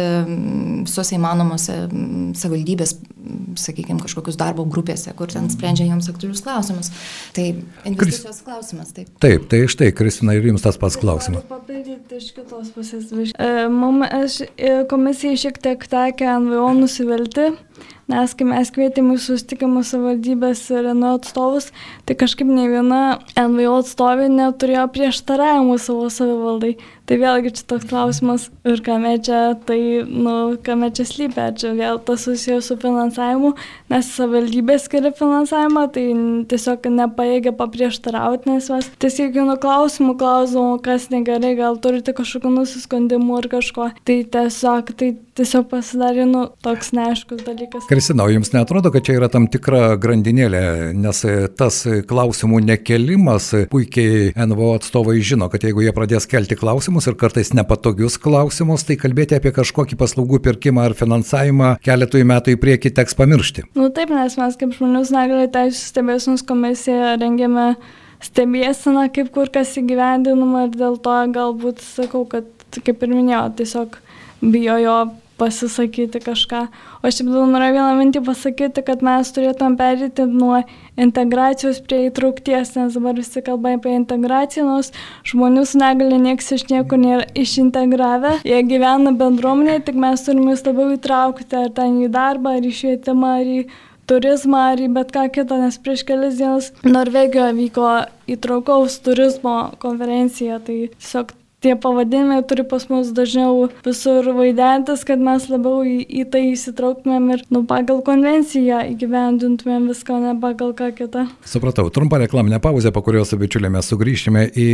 visose 0.84 1.18
įmanomose 1.18 1.78
savivaldybės, 2.44 2.96
sakykime, 3.60 4.02
kažkokius 4.04 4.38
darbo 4.40 4.66
grupėse, 4.70 5.14
kur 5.18 5.32
ten 5.32 5.50
sprendžia 5.54 5.88
joms 5.90 6.10
aktualius 6.12 6.44
klausimus. 6.46 6.92
Tai 7.36 7.48
investicijos 7.90 8.40
Kris... 8.40 8.44
klausimas, 8.46 8.94
taip. 8.96 9.12
Taip, 9.24 9.48
tai 9.52 9.64
štai, 9.72 9.92
Kristina, 9.96 10.36
ir 10.38 10.50
jums 10.52 10.66
tas 10.66 10.80
pats 10.82 11.00
klausimas. 11.00 11.46
Papildyti 11.50 12.20
iš 12.20 12.32
kitos 12.38 12.74
pusės. 12.76 13.12
E, 13.34 13.52
Mums 13.74 14.42
e, 14.44 14.74
komisijai 14.90 15.40
šiek 15.46 15.62
tiek 15.64 15.88
tekė 15.90 16.38
NVO 16.44 16.74
nusivilti 16.82 17.52
nes 18.12 18.34
kai 18.38 18.48
mes 18.48 18.72
kvietėm 18.74 19.14
į 19.14 19.20
susitikimus 19.24 19.94
savivaldybės 19.94 20.66
ir 20.74 20.90
NVO 20.92 21.14
atstovus, 21.20 21.70
tai 22.08 22.18
kažkaip 22.20 22.50
ne 22.50 22.68
viena 22.72 23.04
NVO 23.40 23.80
atstovė 23.84 24.28
neturėjo 24.34 24.90
prieštaravimų 24.96 25.80
savo 25.82 26.10
savivaldai. 26.14 26.76
Tai 27.04 27.18
vėlgi 27.20 27.50
čia 27.58 27.64
toks 27.68 27.88
klausimas 27.90 28.46
ir 28.64 28.80
kame 28.84 29.18
čia, 29.20 29.58
tai, 29.68 29.78
nu, 30.08 30.56
kame 30.64 30.88
čia 30.96 31.04
slypia, 31.04 31.50
čia 31.60 31.74
vėl 31.76 31.98
tas 32.00 32.24
susijęs 32.24 32.70
su 32.72 32.78
finansavimu, 32.80 33.52
nes 33.92 34.12
savivaldybė 34.16 34.78
skiria 34.80 35.12
finansavimą, 35.18 35.84
tai 35.92 36.06
tiesiog 36.54 36.88
nepaėgė 36.96 37.52
paprieštarauti, 37.60 38.54
nes 38.54 38.72
mes 38.72 38.88
tiesiog 39.04 39.36
nuo 39.50 39.58
klausimų 39.60 40.16
klausimų, 40.22 40.80
kas 40.86 41.10
negerai, 41.12 41.58
gal 41.60 41.76
turite 41.84 42.16
kažkokių 42.16 42.54
nusiskundimų 42.56 43.42
ar 43.42 43.52
kažko. 43.58 43.90
Tai 44.08 44.18
tiesiog, 44.38 44.96
tai 44.96 45.12
tiesiog 45.38 45.68
pasidarė, 45.72 46.26
nu, 46.30 46.44
toks 46.64 46.92
neaiškus 46.96 47.42
dalykas. 47.46 47.88
Kristina, 47.90 48.26
jums 48.32 48.54
netrodo, 48.54 48.92
kad 48.94 49.06
čia 49.06 49.18
yra 49.18 49.30
tam 49.34 49.48
tikra 49.52 49.96
grandinėlė, 50.02 50.94
nes 50.98 51.24
tas 51.58 51.80
klausimų 52.10 52.62
nekelimas, 52.68 53.50
puikiai 53.72 54.32
NVO 54.38 54.74
atstovai 54.78 55.18
žino, 55.26 55.50
kad 55.54 55.66
jeigu 55.66 55.86
jie 55.86 55.94
pradės 55.96 56.30
kelti 56.30 56.58
klausimus 56.60 57.10
ir 57.10 57.18
kartais 57.20 57.54
nepatogius 57.58 58.20
klausimus, 58.22 58.86
tai 58.88 59.00
kalbėti 59.02 59.38
apie 59.40 59.54
kažkokį 59.56 59.98
paslaugų 60.00 60.42
pirkimą 60.46 60.88
ar 60.90 60.98
finansavimą 60.98 61.74
keletui 61.84 62.24
metų 62.30 62.56
į 62.56 62.62
priekį 62.62 62.94
teks 63.02 63.18
pamiršti. 63.18 63.68
Na 63.74 63.88
nu, 63.88 63.92
taip, 63.96 64.14
nes 64.14 64.38
mes 64.40 64.60
kaip 64.60 64.78
žmonių 64.78 65.04
negalė 65.14 65.50
teisų 65.54 65.90
stebėsimus 65.90 66.46
komisija 66.48 67.16
rengėme 67.22 67.74
stebėseną, 68.24 69.10
kaip 69.14 69.34
kur 69.36 69.50
kas 69.54 69.74
įgyvendinama 69.80 70.68
ir 70.68 70.78
dėl 70.78 70.96
to 71.04 71.18
galbūt 71.36 71.82
sakau, 71.84 72.24
kad 72.30 72.48
kaip 72.86 73.04
ir 73.04 73.12
minėjau, 73.14 73.50
tiesiog 73.60 74.00
bijojo 74.44 74.98
pasisakyti 75.38 76.22
kažką. 76.24 76.62
O 77.02 77.10
aš 77.10 77.20
taip 77.20 77.30
norėjau 77.32 77.76
vieną 77.76 77.94
mintį 78.00 78.22
pasakyti, 78.28 78.84
kad 78.86 79.04
mes 79.06 79.32
turėtumėm 79.36 79.78
perėti 79.80 80.26
nuo 80.30 80.62
integracijos 81.00 81.82
prie 81.86 82.04
įtraukties, 82.10 82.76
nes 82.78 82.98
dabar 82.98 83.18
visi 83.18 83.44
kalba 83.46 83.76
apie 83.78 83.96
integraciją, 83.98 84.66
nors 84.70 84.92
žmonių 85.30 85.66
su 85.70 85.82
negali 85.82 86.20
nieks 86.22 86.52
iš 86.58 86.68
niekur 86.72 87.02
nėra 87.02 87.26
išintegravę. 87.46 88.38
Jie 88.48 88.62
gyvena 88.70 89.16
bendruomenėje, 89.18 89.88
tik 89.90 90.00
mes 90.06 90.26
turime 90.26 90.54
vis 90.54 90.66
labiau 90.68 90.94
įtraukti 90.98 91.60
ar 91.64 91.74
ten 91.74 92.00
į 92.06 92.12
darbą, 92.14 92.58
ar 92.60 92.70
į 92.70 92.74
švietimą, 92.82 93.36
ar 93.42 93.54
į 93.58 93.62
turizmą, 94.10 94.66
ar 94.74 94.82
į 94.84 94.90
bet 94.96 95.14
ką 95.16 95.28
kitą, 95.34 95.60
nes 95.64 95.80
prieš 95.82 96.04
kelias 96.08 96.40
dienas 96.40 96.72
Norvegijoje 96.86 97.56
vyko 97.60 97.94
įtraukaus 98.36 99.00
turizmo 99.06 99.58
konferencija, 99.84 100.60
tai 100.64 100.90
tiesiog 100.98 101.34
tie 101.64 101.76
pavadinimai 101.80 102.42
turi 102.48 102.66
pas 102.68 102.84
mus 102.92 103.12
dažniau 103.16 103.70
visur 103.86 104.28
vaidentis, 104.36 105.06
kad 105.08 105.22
mes 105.24 105.46
labiau 105.48 105.84
į, 105.88 105.96
į 106.04 106.26
tai 106.34 106.42
įsitrauktumėm 106.52 107.30
ir 107.38 107.44
nu, 107.54 107.64
pagal 107.70 108.02
konvenciją 108.06 108.82
įgyvendintumėm 108.92 109.88
viską, 109.92 110.20
ne 110.26 110.34
pagal 110.44 110.74
ką 110.78 110.90
kitą. 110.98 111.26
Supratau, 111.48 111.88
trumpa 111.94 112.20
reklaminė 112.20 112.60
pauzė, 112.64 112.92
po 112.96 113.04
kurios 113.06 113.32
bičiuliai 113.40 113.72
mes 113.78 113.88
sugrįšime 113.92 114.46
į 114.52 114.68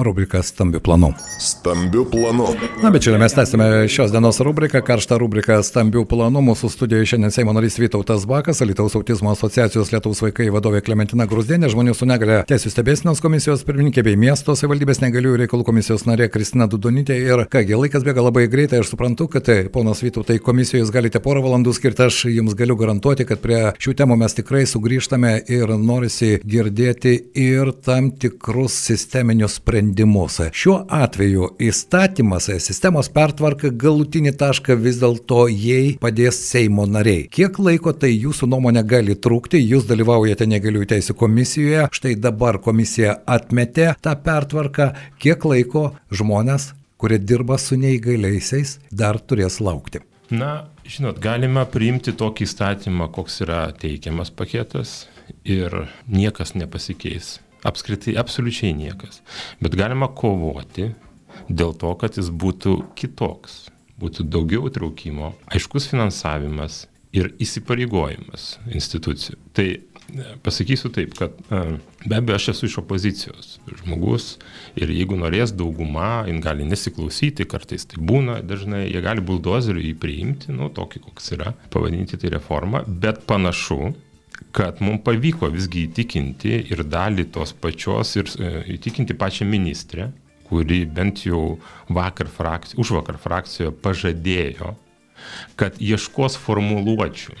rubriką 0.00 0.40
Stambių 0.46 0.80
planų. 0.84 1.12
Stambių 1.44 2.06
planų. 2.14 2.48
Na, 2.80 2.92
bičiuliai, 2.94 3.20
mes 3.20 3.36
tęsime 3.36 3.68
šios 3.92 4.14
dienos 4.14 4.40
rubriką, 4.44 4.80
karštą 4.86 5.20
rubriką 5.20 5.60
Stambių 5.66 6.06
planų. 6.08 6.44
Mūsų 6.50 6.72
studijoje 6.72 7.12
šiandien 7.12 7.34
Seimo 7.36 7.54
narys 7.56 7.76
Vytautas 7.80 8.24
Bakas, 8.28 8.62
Alitaus 8.64 8.96
autizmo 8.96 9.34
asociacijos 9.34 9.92
Lietuvos 9.92 10.24
vaikai 10.24 10.48
vadovė 10.54 10.80
Klementina 10.86 11.28
Grusdienė, 11.28 11.68
žmonių 11.72 11.94
su 11.98 12.08
negale 12.08 12.40
teisų 12.48 12.72
stebėsinos 12.72 13.20
komisijos 13.22 13.66
pirmininkė 13.68 14.06
bei 14.08 14.18
miesto 14.20 14.56
savivaldybės 14.56 15.02
negaliųjų 15.04 15.42
reikalų 15.44 15.68
komisijos 15.68 16.06
narė 16.08 16.29
Kristina 16.32 16.68
Dudonytė. 16.70 17.16
Ir 17.20 17.44
kągi, 17.50 17.76
laikas 17.76 18.04
bėga 18.06 18.24
labai 18.24 18.46
greitai, 18.50 18.80
aš 18.82 18.92
suprantu, 18.94 19.28
kad 19.32 19.46
tai, 19.48 19.58
ponas 19.72 20.02
Vytautai, 20.04 20.38
komisijoje 20.42 20.84
jūs 20.84 20.92
galite 20.94 21.20
porą 21.22 21.42
valandų 21.44 21.74
skirti, 21.76 22.06
aš 22.06 22.22
jums 22.30 22.56
galiu 22.58 22.76
garantuoti, 22.80 23.26
kad 23.28 23.42
prie 23.42 23.60
šių 23.80 23.94
temų 23.98 24.16
mes 24.22 24.36
tikrai 24.38 24.64
sugrįžtame 24.70 25.34
ir 25.50 25.74
norisi 25.76 26.38
girdėti 26.40 27.16
ir 27.38 27.72
tam 27.84 28.10
tikrus 28.20 28.76
sisteminius 28.88 29.58
sprendimus. 29.60 30.40
Šiuo 30.56 30.78
atveju 30.88 31.52
įstatymas, 31.62 32.48
sistemos 32.62 33.10
pertvarka 33.12 33.70
galutinį 33.70 34.34
tašką 34.40 34.78
vis 34.80 35.00
dėlto 35.02 35.46
jai 35.50 35.96
padės 36.00 36.38
Seimo 36.50 36.86
nariai. 36.88 37.26
Kiek 37.32 37.58
laiko 37.62 37.92
tai 37.92 38.12
jūsų 38.14 38.48
nuomonė 38.50 38.84
gali 38.88 39.16
trukti, 39.18 39.60
jūs 39.60 39.86
dalyvaujate 39.90 40.48
negaliųjų 40.50 40.90
teisų 40.94 41.16
komisijoje, 41.20 41.86
štai 41.94 42.16
dabar 42.20 42.60
komisija 42.62 43.18
atmetė 43.28 43.92
tą 44.02 44.16
pertvarką, 44.24 44.90
kiek 45.20 45.44
laiko 45.46 45.90
žmonės, 46.20 46.70
kurie 47.00 47.18
dirba 47.18 47.56
su 47.58 47.78
neįgaliaisiais, 47.80 48.78
dar 48.92 49.18
turės 49.20 49.58
laukti. 49.64 50.02
Na, 50.30 50.68
žinot, 50.86 51.18
galima 51.22 51.64
priimti 51.66 52.12
tokį 52.14 52.46
įstatymą, 52.46 53.08
koks 53.10 53.40
yra 53.42 53.64
teikiamas 53.74 54.30
paketas 54.30 55.08
ir 55.42 55.74
niekas 56.06 56.54
nepasikeis. 56.54 57.38
Apskritai, 57.66 58.14
absoliučiai 58.20 58.72
niekas. 58.76 59.20
Bet 59.60 59.74
galima 59.76 60.08
kovoti 60.16 60.92
dėl 61.48 61.74
to, 61.76 61.90
kad 62.00 62.16
jis 62.16 62.30
būtų 62.30 62.76
kitoks, 62.96 63.66
būtų 64.00 64.28
daugiau 64.30 64.70
traukimo, 64.72 65.34
aiškus 65.50 65.90
finansavimas 65.90 66.84
ir 67.16 67.32
įsipareigojimas 67.42 68.60
institucijų. 68.70 69.36
Tai 69.56 69.66
pasakysiu 70.44 70.90
taip, 70.94 71.14
kad 71.18 71.36
be 71.48 72.16
abejo 72.16 72.36
aš 72.36 72.48
esu 72.54 72.68
iš 72.68 72.78
opozicijos 72.82 73.58
žmogus 73.82 74.34
ir 74.78 74.92
jeigu 74.92 75.18
norės 75.20 75.54
dauguma, 75.56 76.24
jin 76.28 76.40
gali 76.44 76.66
nesiklausyti, 76.68 77.46
kartais 77.50 77.86
tai 77.90 78.00
būna, 78.10 78.40
dažnai 78.46 78.86
jie 78.86 79.02
gali 79.04 79.24
buldozeriu 79.24 79.82
jį 79.84 79.96
priimti, 80.00 80.54
nu 80.56 80.70
tokį 80.74 81.02
koks 81.08 81.34
yra, 81.36 81.54
pavadinti 81.72 82.20
tai 82.20 82.32
reformą, 82.36 82.84
bet 82.86 83.24
panašu, 83.30 83.92
kad 84.56 84.80
mums 84.82 85.04
pavyko 85.06 85.50
visgi 85.52 85.84
įtikinti 85.88 86.56
ir 86.72 86.84
dalį 86.88 87.28
tos 87.34 87.52
pačios 87.52 88.16
ir 88.18 88.30
e, 88.38 88.52
įtikinti 88.76 89.14
pačią 89.18 89.46
ministrę, 89.48 90.10
kuri 90.48 90.82
bent 90.90 91.22
jau 91.26 91.60
vakar 91.92 92.30
frakcijoje, 92.30 92.80
už 92.82 92.94
vakar 92.98 93.20
frakcijoje 93.22 93.74
pažadėjo, 93.84 94.74
kad 95.60 95.76
ieškos 95.78 96.38
formuluočių 96.40 97.36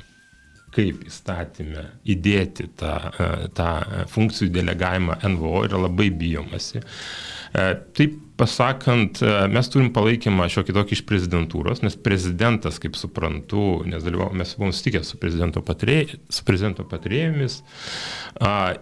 kaip 0.74 1.04
įstatymę 1.08 1.84
įdėti 2.14 2.68
tą, 2.78 2.94
e, 3.10 3.28
tą 3.56 3.70
funkcijų 4.10 4.52
delegavimą 4.54 5.18
NVO 5.32 5.64
yra 5.66 5.80
labai 5.86 6.10
bijomasi. 6.14 6.80
E, 6.80 7.64
taip 7.96 8.14
pasakant, 8.40 9.18
e, 9.22 9.32
mes 9.52 9.68
turim 9.72 9.90
palaikymą 9.92 10.46
šiokį 10.52 10.76
tokį 10.78 10.96
iš 10.96 11.02
prezidentūros, 11.10 11.82
nes 11.82 11.98
prezidentas, 11.98 12.78
kaip 12.82 12.96
suprantu, 12.96 13.82
nes 13.90 14.06
dalyvau, 14.06 14.30
mes 14.36 14.54
buvom 14.56 14.72
sutikę 14.76 15.02
su 15.04 15.18
prezidento, 15.20 15.64
patrė, 15.66 15.98
su 16.30 16.46
prezidento 16.46 16.86
patrėjomis, 16.88 17.60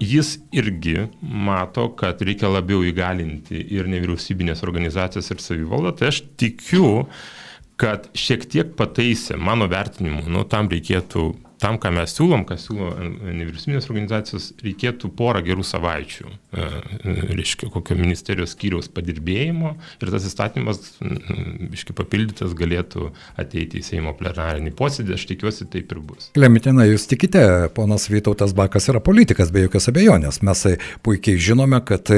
jis 0.04 0.36
irgi 0.54 1.08
mato, 1.22 1.88
kad 1.98 2.20
reikia 2.22 2.52
labiau 2.52 2.84
įgalinti 2.86 3.58
ir 3.74 3.88
nevyriausybinės 3.90 4.62
organizacijas 4.66 5.32
ir 5.32 5.42
savivaldą. 5.42 5.96
Tai 5.98 6.12
aš 6.12 6.22
tikiu, 6.38 7.08
kad 7.80 8.08
šiek 8.18 8.46
tiek 8.50 8.72
pataisė, 8.78 9.38
mano 9.40 9.66
vertinimu, 9.70 10.26
nu, 10.30 10.44
tam 10.50 10.70
reikėtų 10.70 11.28
tam, 11.58 11.78
ką 11.82 11.90
mes 11.94 12.12
siūlom, 12.14 12.44
ką 12.48 12.56
siūlo 12.60 12.90
nevyriausybinės 13.34 13.88
organizacijos, 13.90 14.50
reikėtų 14.62 15.10
porą 15.18 15.42
gerų 15.46 15.64
savaičių, 15.66 16.28
e, 16.28 16.62
e, 16.62 17.14
reiškia, 17.34 17.70
kokio 17.74 17.96
ministerijos 17.98 18.54
skyriaus 18.54 18.90
padirbėjimo 18.94 19.74
ir 19.98 20.12
tas 20.12 20.26
įstatymas, 20.28 20.80
iški 21.74 21.96
papildytas, 21.98 22.54
galėtų 22.58 23.10
ateiti 23.40 23.82
į 23.82 23.86
Seimo 23.88 24.14
plenarinį 24.18 24.72
posėdį, 24.78 25.16
aš 25.16 25.26
tikiuosi 25.32 25.68
taip 25.72 25.94
ir 25.94 26.02
bus. 26.04 26.30
Klemitina, 26.38 26.86
jūs 26.88 27.08
tikite, 27.10 27.42
ponas 27.74 28.06
Vytautas 28.12 28.54
Bakas 28.56 28.88
yra 28.92 29.02
politikas, 29.04 29.52
be 29.54 29.66
jokios 29.66 29.90
abejonės. 29.90 30.40
Mes 30.46 30.64
e, 30.70 30.76
puikiai 31.06 31.42
žinome, 31.42 31.82
kad, 31.88 32.12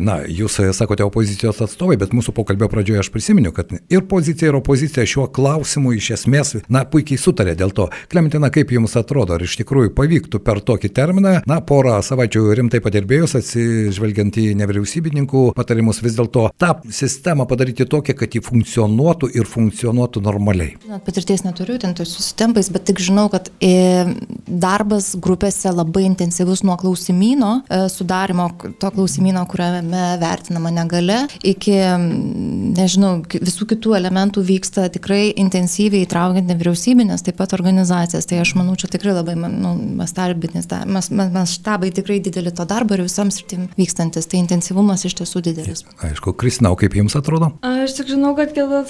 na, 0.00 0.20
jūs 0.24 0.58
sakote 0.76 1.04
opozicijos 1.06 1.60
atstovai, 1.66 1.98
bet 2.00 2.16
mūsų 2.16 2.34
pokalbio 2.36 2.70
pradžioje 2.72 3.04
aš 3.04 3.12
prisiminiau, 3.12 3.52
kad 3.56 3.72
ir 3.76 4.06
pozicija, 4.08 4.50
ir 4.50 4.60
opozicija 4.60 5.06
šiuo 5.08 5.28
klausimu 5.36 5.92
iš 5.96 6.12
esmės, 6.18 6.56
na, 6.72 6.86
puikiai 6.88 7.20
sutarė 7.20 7.56
dėl 7.58 7.74
to. 7.76 7.90
Klemitina, 8.12 8.50
kaip 8.54 8.72
jums 8.72 8.85
jums 8.86 8.96
atrodo, 8.96 9.34
ar 9.34 9.42
iš 9.42 9.56
tikrųjų 9.60 9.92
pavyktų 9.96 10.40
per 10.44 10.60
tokį 10.64 10.90
terminą, 10.94 11.32
na, 11.46 11.58
porą 11.60 11.98
savaičių 12.04 12.54
rimtai 12.56 12.80
padirbėjus, 12.84 13.36
atsižvelgiant 13.40 14.36
į 14.38 14.54
nevyriausybininkų 14.60 15.52
patarimus, 15.56 16.02
vis 16.04 16.16
dėlto 16.16 16.50
tą 16.56 16.76
sistemą 16.90 17.46
padaryti 17.50 17.86
tokią, 17.86 18.14
kad 18.16 18.34
ji 18.34 18.42
funkcionuotų 18.46 19.32
ir 19.34 19.48
funkcionuotų 19.50 20.22
normaliai? 20.22 20.76
Žinot, 20.84 21.02
patirties 21.06 21.42
neturiu 21.44 21.78
ten 21.82 21.94
tais 21.96 22.10
susitempais, 22.10 22.70
bet 22.70 22.86
tik 22.86 23.02
žinau, 23.02 23.26
kad 23.32 23.50
e, 23.58 24.06
darbas 24.46 25.14
grupėse 25.18 25.72
labai 25.74 26.06
intensyvus 26.06 26.62
nuo 26.66 26.78
klausimino 26.80 27.62
e, 27.66 27.82
sudarimo, 27.92 28.48
to 28.80 28.92
klausimino, 28.94 29.42
kuriame 29.50 30.04
vertinama 30.22 30.72
negale, 30.74 31.24
iki, 31.42 31.74
nežinau, 32.76 33.16
visų 33.34 33.68
kitų 33.74 33.96
elementų 33.98 34.44
vyksta 34.46 34.86
tikrai 34.94 35.32
intensyviai 35.34 36.06
įtraukiant 36.06 36.48
nevyriausybinės, 36.52 37.26
taip 37.26 37.40
pat 37.40 37.56
organizacijas. 37.56 38.28
Tai 38.28 38.40
aš 38.42 38.54
manau, 38.58 38.75
čia 38.80 38.90
tikrai 38.92 39.14
labai 39.16 39.36
nu, 39.36 39.74
mastarbinis, 39.98 40.68
mas, 40.90 41.10
maštabai 41.10 41.92
tikrai 41.94 42.18
dideli 42.24 42.52
to 42.54 42.66
darbo 42.68 42.96
ir 42.96 43.04
visoms 43.06 43.40
rytim 43.42 43.66
vykstantis, 43.78 44.28
tai 44.30 44.40
intensyvumas 44.42 45.06
iš 45.08 45.16
tiesų 45.20 45.42
didelis. 45.48 45.84
Aišku, 46.04 46.34
Kristina, 46.38 46.72
kaip 46.78 46.96
jums 46.98 47.16
atrodo? 47.18 47.52
Aš 47.66 47.96
tik 47.98 48.10
žinau, 48.12 48.34
kad 48.38 48.52
kitą 48.56 48.82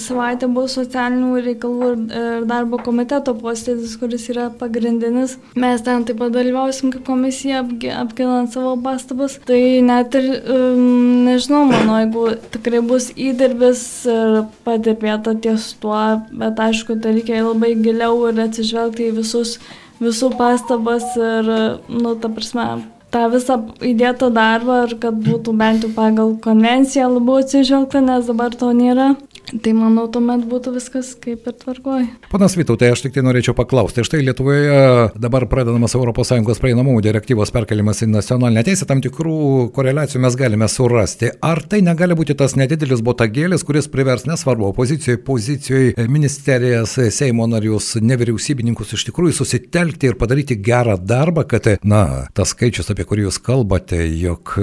savaitę 0.00 0.48
bus 0.52 0.76
socialinių 0.78 1.42
reikalų 1.46 1.90
ir 1.92 2.46
darbo 2.48 2.80
komiteto 2.82 3.34
posėdis, 3.38 3.96
kuris 4.00 4.28
yra 4.32 4.48
pagrindinis. 4.60 5.36
Mes 5.58 5.84
ten 5.84 6.06
taip 6.08 6.20
pat 6.22 6.34
dalyvausim 6.34 6.92
kaip 6.94 7.06
komisija 7.08 7.62
apginant 7.98 8.52
savo 8.52 8.74
pastabas. 8.82 9.38
Tai 9.48 9.60
net 9.86 10.14
ir, 10.18 10.28
um, 10.52 11.24
nežinau, 11.26 11.64
mano, 11.70 11.98
jeigu 12.02 12.26
tikrai 12.54 12.82
bus 12.86 13.10
įdirbis 13.16 13.82
ir 14.10 14.42
padirbėta 14.66 15.34
ties 15.42 15.72
tuo, 15.82 16.00
bet 16.30 16.60
aišku, 16.62 16.98
tai 17.02 17.16
reikia 17.18 17.42
labai 17.44 17.74
giliau 17.82 18.20
ir 18.28 18.40
atsižvelgti 18.46 19.10
į 19.10 19.16
visus 19.18 19.31
visus, 19.32 19.58
visų 20.02 20.32
pastabas 20.36 21.16
ir, 21.16 21.48
nu, 21.88 22.14
ta 22.20 22.28
prasme, 22.28 22.84
tą 23.12 23.28
visą 23.32 23.58
įdėtą 23.80 24.30
darbą 24.32 24.84
ir 24.86 24.96
kad 25.00 25.14
būtų 25.14 25.54
bent 25.56 25.84
jau 25.84 25.92
pagal 25.96 26.36
konvenciją 26.42 27.08
labiau 27.12 27.42
atsižvelgta, 27.42 28.00
nes 28.00 28.26
dabar 28.26 28.54
to 28.54 28.72
nėra. 28.72 29.14
Tai 29.52 29.72
manau, 29.76 30.06
tuomet 30.08 30.46
būtų 30.48 30.72
viskas 30.78 31.10
kaip 31.20 31.44
ir 31.44 31.54
tvarkoji. 31.60 32.06
Panas 32.32 32.54
Vytautai, 32.56 32.88
aš 32.94 33.02
tik 33.04 33.12
tai 33.12 33.24
norėčiau 33.26 33.52
paklausti. 33.56 34.04
Štai 34.06 34.22
Lietuvoje 34.24 35.10
dabar 35.20 35.44
pradedamas 35.50 35.92
ES 35.92 36.60
prieinamumų 36.62 37.02
direktyvos 37.04 37.52
perkelimas 37.52 38.00
į 38.00 38.08
nacionalinę 38.14 38.62
teisę, 38.64 38.86
tam 38.88 39.02
tikrų 39.04 39.68
koreliacijų 39.76 40.22
mes 40.24 40.38
galime 40.40 40.68
surasti. 40.72 41.34
Ar 41.44 41.60
tai 41.68 41.82
negali 41.84 42.16
būti 42.16 42.36
tas 42.38 42.56
nedidelis 42.56 43.04
botagėlis, 43.04 43.64
kuris 43.66 43.90
privers 43.92 44.24
nesvarbu 44.24 44.70
opozicijoje, 44.70 45.20
pozicijoje, 45.26 46.08
ministerijas, 46.08 46.96
Seimo 47.12 47.44
narius, 47.50 47.92
nevyriausybininkus 48.00 48.96
iš 48.96 49.04
tikrųjų 49.10 49.36
susitelkti 49.42 50.08
ir 50.08 50.16
padaryti 50.20 50.56
gerą 50.56 50.96
darbą, 50.96 51.44
kad, 51.50 51.68
na, 51.84 52.24
tas 52.32 52.54
skaičius, 52.56 52.88
apie 52.94 53.04
kurį 53.08 53.28
jūs 53.28 53.42
kalbate, 53.44 54.00
jog 54.16 54.56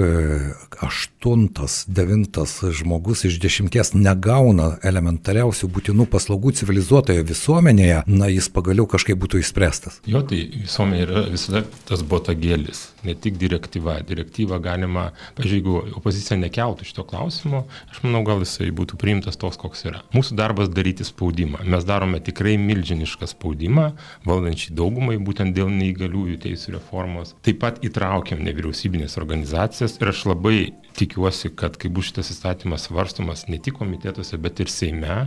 aštuntas, 0.82 1.84
devintas 1.86 2.58
žmogus 2.74 3.26
iš 3.28 3.38
dešimties 3.42 3.94
negauna 3.94 4.79
elementariausių 4.86 5.68
būtinų 5.74 6.06
paslaugų 6.10 6.52
civilizuotoje 6.60 7.24
visuomenėje, 7.28 8.02
na, 8.10 8.28
jis 8.32 8.48
pagaliau 8.52 8.86
kažkaip 8.90 9.18
būtų 9.20 9.40
išspręstas. 9.42 10.00
Jo, 10.08 10.22
tai 10.26 10.42
visuomenė 10.54 11.02
yra 11.04 11.24
visada 11.30 11.62
tas 11.88 12.02
botagėlis, 12.06 12.86
ne 13.06 13.14
tik 13.14 13.38
direktyva. 13.40 13.98
Direktyva 14.06 14.60
galima, 14.62 15.10
pažiūrėjau, 15.38 15.56
jeigu 15.60 16.00
opozicija 16.00 16.38
nekeltų 16.40 16.88
šito 16.88 17.04
klausimo, 17.08 17.64
aš 17.90 18.02
manau, 18.06 18.22
gal 18.26 18.44
jisai 18.44 18.70
būtų 18.76 18.98
priimtas 19.00 19.38
toks, 19.40 19.58
koks 19.60 19.86
yra. 19.88 20.02
Mūsų 20.16 20.38
darbas 20.38 20.70
daryti 20.72 21.06
spaudimą. 21.06 21.64
Mes 21.70 21.86
darome 21.88 22.20
tikrai 22.24 22.56
milžinišką 22.60 23.28
spaudimą 23.30 23.90
valdančiai 24.28 24.76
daugumai, 24.76 25.18
būtent 25.20 25.56
dėl 25.56 25.70
neįgaliųjų 25.74 26.40
teisų 26.46 26.76
reformos. 26.78 27.34
Taip 27.46 27.60
pat 27.64 27.80
įtraukiam 27.86 28.42
nevyriausybinės 28.46 29.18
organizacijas 29.20 29.98
ir 30.00 30.12
aš 30.12 30.26
labai 30.30 30.60
tikiuosi, 31.00 31.52
kad 31.56 31.78
kai 31.80 31.90
bus 31.92 32.10
šitas 32.10 32.30
įstatymas 32.34 32.86
svarstomas 32.88 33.46
ne 33.48 33.58
tik 33.62 33.78
komitetuose, 33.80 34.38
bet 34.42 34.60
ir 34.62 34.70
Seime, 34.72 35.22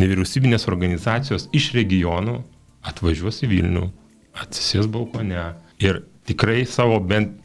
nevyriausybinės 0.00 0.68
organizacijos 0.72 1.48
iš 1.56 1.72
regionų 1.76 2.40
atvažiuos 2.88 3.42
į 3.44 3.52
Vilnių, 3.52 3.86
atsisės 4.42 4.88
balkone 4.90 5.52
ir 5.82 6.02
tikrai 6.28 6.62
savo 6.68 6.98
bent 7.04 7.38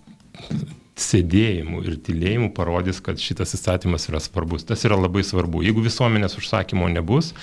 sėdėjimu 1.02 1.84
ir 1.86 1.98
tylėjimu 2.04 2.50
parodys, 2.56 3.00
kad 3.04 3.22
šitas 3.22 3.54
įstatymas 3.58 4.08
yra 4.10 4.22
svarbus. 4.24 4.66
Tas 4.68 4.84
yra 4.88 4.98
labai 5.00 5.24
svarbu. 5.26 5.62
Jeigu 5.66 5.84
visuomenės 5.86 6.38
užsakymo 6.40 6.90
nebus, 6.92 7.34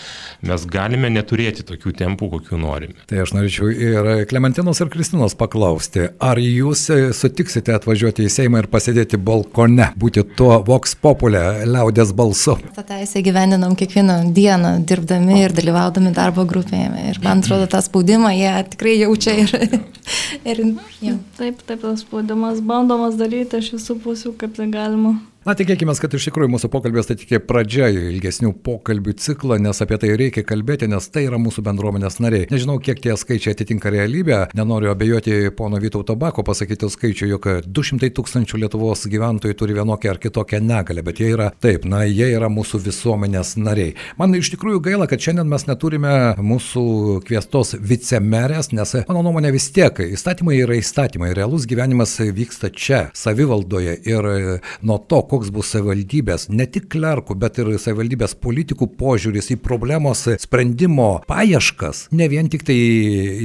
mes 0.44 0.66
galime 0.70 1.10
neturėti 1.12 1.64
tokių 1.66 1.94
tempų, 2.00 2.30
kokių 2.34 2.60
norime. 2.60 2.96
Tai 3.10 3.22
aš 3.24 3.34
norėčiau 3.36 3.70
ir 3.70 4.10
Klementinos 4.30 4.82
ir 4.82 4.90
Kristinos 4.92 5.36
paklausti, 5.38 6.08
ar 6.22 6.40
jūs 6.42 6.86
sutiksite 7.16 7.74
atvažiuoti 7.76 8.26
į 8.26 8.32
Seimą 8.32 8.64
ir 8.64 8.70
pasėdėti 8.72 9.20
balkone, 9.22 9.90
būti 10.00 10.26
tuo 10.36 10.58
Vox 10.66 10.96
Populė 10.98 11.64
liaudės 11.68 12.14
balsu? 12.16 12.56
Ta 12.74 12.84
teisė 12.86 13.22
gyveninam 13.24 13.76
kiekvieną 13.78 14.18
dieną, 14.34 14.76
dirbdami 14.88 15.40
ir 15.44 15.54
dalyvaudami 15.56 16.14
darbo 16.16 16.46
grupėje. 16.48 16.90
Ir 17.12 17.22
man 17.24 17.44
atrodo, 17.44 17.68
tą 17.70 17.82
spaudimą 17.84 18.34
jie 18.34 18.52
tikrai 18.74 18.98
jaučia 18.98 19.36
ir, 19.44 19.54
ir 20.50 20.64
jau. 21.04 21.16
Taip, 21.38 21.62
taip, 21.66 21.80
tas 21.82 22.02
spaudimas 22.04 22.60
bandomas 22.64 23.16
daryti 23.18 23.43
iš 23.60 23.74
visų 23.76 23.98
pusių, 24.04 24.34
kaip 24.40 24.56
tai 24.56 24.70
galima. 24.72 25.16
Na, 25.44 25.52
tikėkime, 25.52 25.92
kad 26.00 26.14
iš 26.16 26.30
tikrųjų 26.30 26.54
mūsų 26.54 26.68
pokalbės 26.72 27.10
tai 27.10 27.18
tik 27.20 27.34
pradžia 27.44 27.90
ilgesnių 27.92 28.54
pokalbių 28.64 29.12
ciklą, 29.20 29.58
nes 29.60 29.76
apie 29.84 29.98
tai 30.00 30.14
reikia 30.16 30.40
kalbėti, 30.40 30.86
nes 30.88 31.04
tai 31.12 31.26
yra 31.26 31.36
mūsų 31.36 31.60
bendruomenės 31.66 32.14
nariai. 32.24 32.46
Nežinau, 32.48 32.78
kiek 32.80 33.02
tie 33.04 33.12
skaičiai 33.12 33.52
atitinka 33.52 33.92
realybę, 33.92 34.38
nenoriu 34.56 34.88
abejoti 34.94 35.50
pono 35.52 35.76
Vytauto 35.82 36.16
Bako 36.16 36.46
pasakyti 36.48 36.88
skaičių, 36.88 37.28
jog 37.34 37.48
200 37.66 38.08
tūkstančių 38.16 38.62
Lietuvos 38.62 39.04
gyventojų 39.12 39.58
turi 39.60 39.76
vienokią 39.76 40.14
ar 40.14 40.20
kitokią 40.22 40.62
negalę, 40.64 41.04
bet 41.04 41.20
jie 41.20 41.28
yra 41.34 41.50
taip, 41.60 41.84
na, 41.84 42.06
jie 42.08 42.30
yra 42.38 42.48
mūsų 42.48 42.80
visuomenės 42.86 43.58
nariai. 43.60 43.92
Man 44.16 44.32
iš 44.40 44.54
tikrųjų 44.54 44.80
gaila, 44.88 45.10
kad 45.12 45.20
šiandien 45.20 45.52
mes 45.52 45.68
neturime 45.68 46.14
mūsų 46.40 46.86
kviestos 47.28 47.74
vicemerės, 47.84 48.72
nes 48.72 48.96
mano 49.04 49.26
nuomonė 49.28 49.52
vis 49.58 49.68
tiek 49.76 50.00
įstatymai 50.08 50.56
yra 50.62 50.80
įstatymai, 50.80 51.34
realus 51.36 51.68
gyvenimas 51.68 52.16
vyksta 52.32 52.72
čia, 52.72 53.04
savivaldoje 53.12 54.00
ir 54.08 54.32
nuo 54.80 55.00
to, 55.04 55.20
koks 55.34 55.50
bus 55.54 55.72
savivaldybės, 55.74 56.48
ne 56.54 56.66
tik 56.70 56.86
klerkų, 56.94 57.36
bet 57.40 57.58
ir 57.58 57.72
savivaldybės 57.82 58.36
politikų 58.38 58.88
požiūris 59.00 59.50
į 59.54 59.58
problemos 59.64 60.24
sprendimo 60.40 61.08
paieškas, 61.28 62.06
ne 62.14 62.28
vien 62.30 62.48
tik 62.52 62.64
tai 62.68 62.78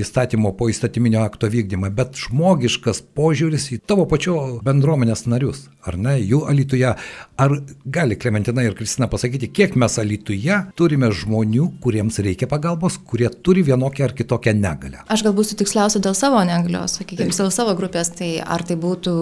įstatymo 0.03 0.53
po 0.59 0.69
įstatyminio 0.71 1.23
akto 1.25 1.49
vykdymą, 1.49 1.89
bet 1.95 2.19
žmogiškas 2.19 3.01
požiūris 3.17 3.71
į 3.73 3.81
tavo 3.89 4.05
pačio 4.09 4.37
bendruomenės 4.65 5.25
narius, 5.31 5.65
ar 5.87 5.97
ne, 5.97 6.19
jų 6.21 6.45
alituje. 6.49 6.93
Ar 7.39 7.53
gali 7.87 8.17
Klementina 8.19 8.65
ir 8.67 8.75
Kristina 8.77 9.07
pasakyti, 9.09 9.49
kiek 9.55 9.77
mes 9.79 9.95
alituje 10.01 10.61
turime 10.77 11.09
žmonių, 11.15 11.69
kuriems 11.81 12.19
reikia 12.21 12.49
pagalbos, 12.51 12.99
kurie 13.09 13.29
turi 13.31 13.63
vienokią 13.65 14.09
ar 14.09 14.15
kitokią 14.17 14.53
negalę? 14.59 15.05
Aš 15.09 15.23
galbūt 15.25 15.39
būsiu 15.39 15.59
tiksliausia 15.61 16.01
dėl 16.03 16.15
savo 16.17 16.41
negalios, 16.45 16.97
sakykime, 16.99 17.31
dėl 17.31 17.51
savo 17.53 17.73
grupės, 17.79 18.11
tai 18.19 18.31
ar 18.43 18.63
tai 18.67 18.75
būtų 18.79 19.13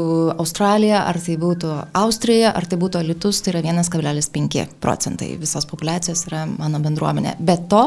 Australija, 0.42 1.04
ar 1.10 1.20
tai 1.22 1.38
būtų 1.40 1.74
Austrija, 1.98 2.54
ar 2.58 2.66
tai 2.70 2.80
būtų 2.82 3.02
Alitus, 3.02 3.42
tai 3.44 3.54
yra 3.54 3.62
1,5 3.66 4.66
procentai 4.84 5.30
visos 5.40 5.68
populacijos 5.70 6.26
yra 6.30 6.46
mano 6.50 6.82
bendruomenė. 6.84 7.36
Bet 7.40 7.68
to, 7.72 7.84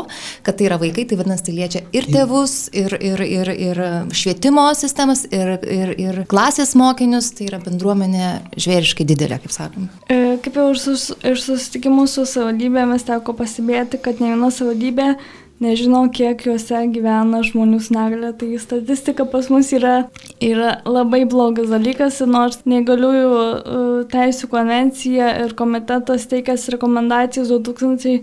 kad 0.46 0.58
tai 0.58 0.68
yra 0.68 0.78
vaikai, 0.80 1.06
tai 1.10 1.18
vadinasi, 1.20 1.46
tai 1.48 1.56
liečia 1.56 1.82
ir 1.96 2.08
tėvus, 2.10 2.56
ir, 2.76 2.94
ir, 2.96 3.24
ir, 3.26 3.52
ir 3.68 3.82
švietimo 4.16 4.68
sistemas, 4.78 5.24
ir, 5.34 5.56
ir, 5.66 5.94
ir 5.98 6.22
klasės 6.30 6.76
mokinius, 6.78 7.32
tai 7.36 7.50
yra 7.50 7.60
bendruomenė 7.64 8.30
žvėriškai 8.56 9.06
didelė, 9.10 9.40
kaip 9.42 9.54
sakom. 9.54 9.90
E, 10.06 10.38
kaip 10.44 10.58
jau 10.60 10.70
iš 10.74 10.86
sus, 10.86 11.06
susitikimų 11.44 12.06
su 12.10 12.26
savivaldybėmis 12.28 13.06
teko 13.08 13.34
pasibėti, 13.38 14.00
kad 14.02 14.22
ne 14.22 14.34
viena 14.34 14.52
savivaldybė 14.54 15.12
nežinau, 15.60 16.06
kiek 16.12 16.42
juose 16.46 16.80
gyvena 16.94 17.42
žmonių 17.46 17.80
su 17.84 17.94
negale, 17.94 18.32
tai 18.36 18.58
statistika 18.60 19.26
pas 19.28 19.50
mus 19.52 19.70
yra, 19.76 19.94
yra 20.40 20.78
labai 20.88 21.22
blogas 21.28 21.70
dalykas, 21.72 22.20
nors 22.26 22.62
neįgaliųjų 22.64 23.30
e, 23.30 23.80
teisų 24.12 24.50
konvencija 24.52 25.32
ir 25.44 25.56
komitetas 25.58 26.28
teikęs 26.30 26.68
rekomendacijas 26.76 27.52
2000. 27.52 28.20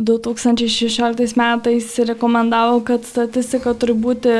2016 0.00 1.36
metais 1.36 1.98
rekomendavo, 2.08 2.78
kad 2.86 3.04
statistika 3.04 3.74
turi 3.76 3.92
būti 3.92 4.30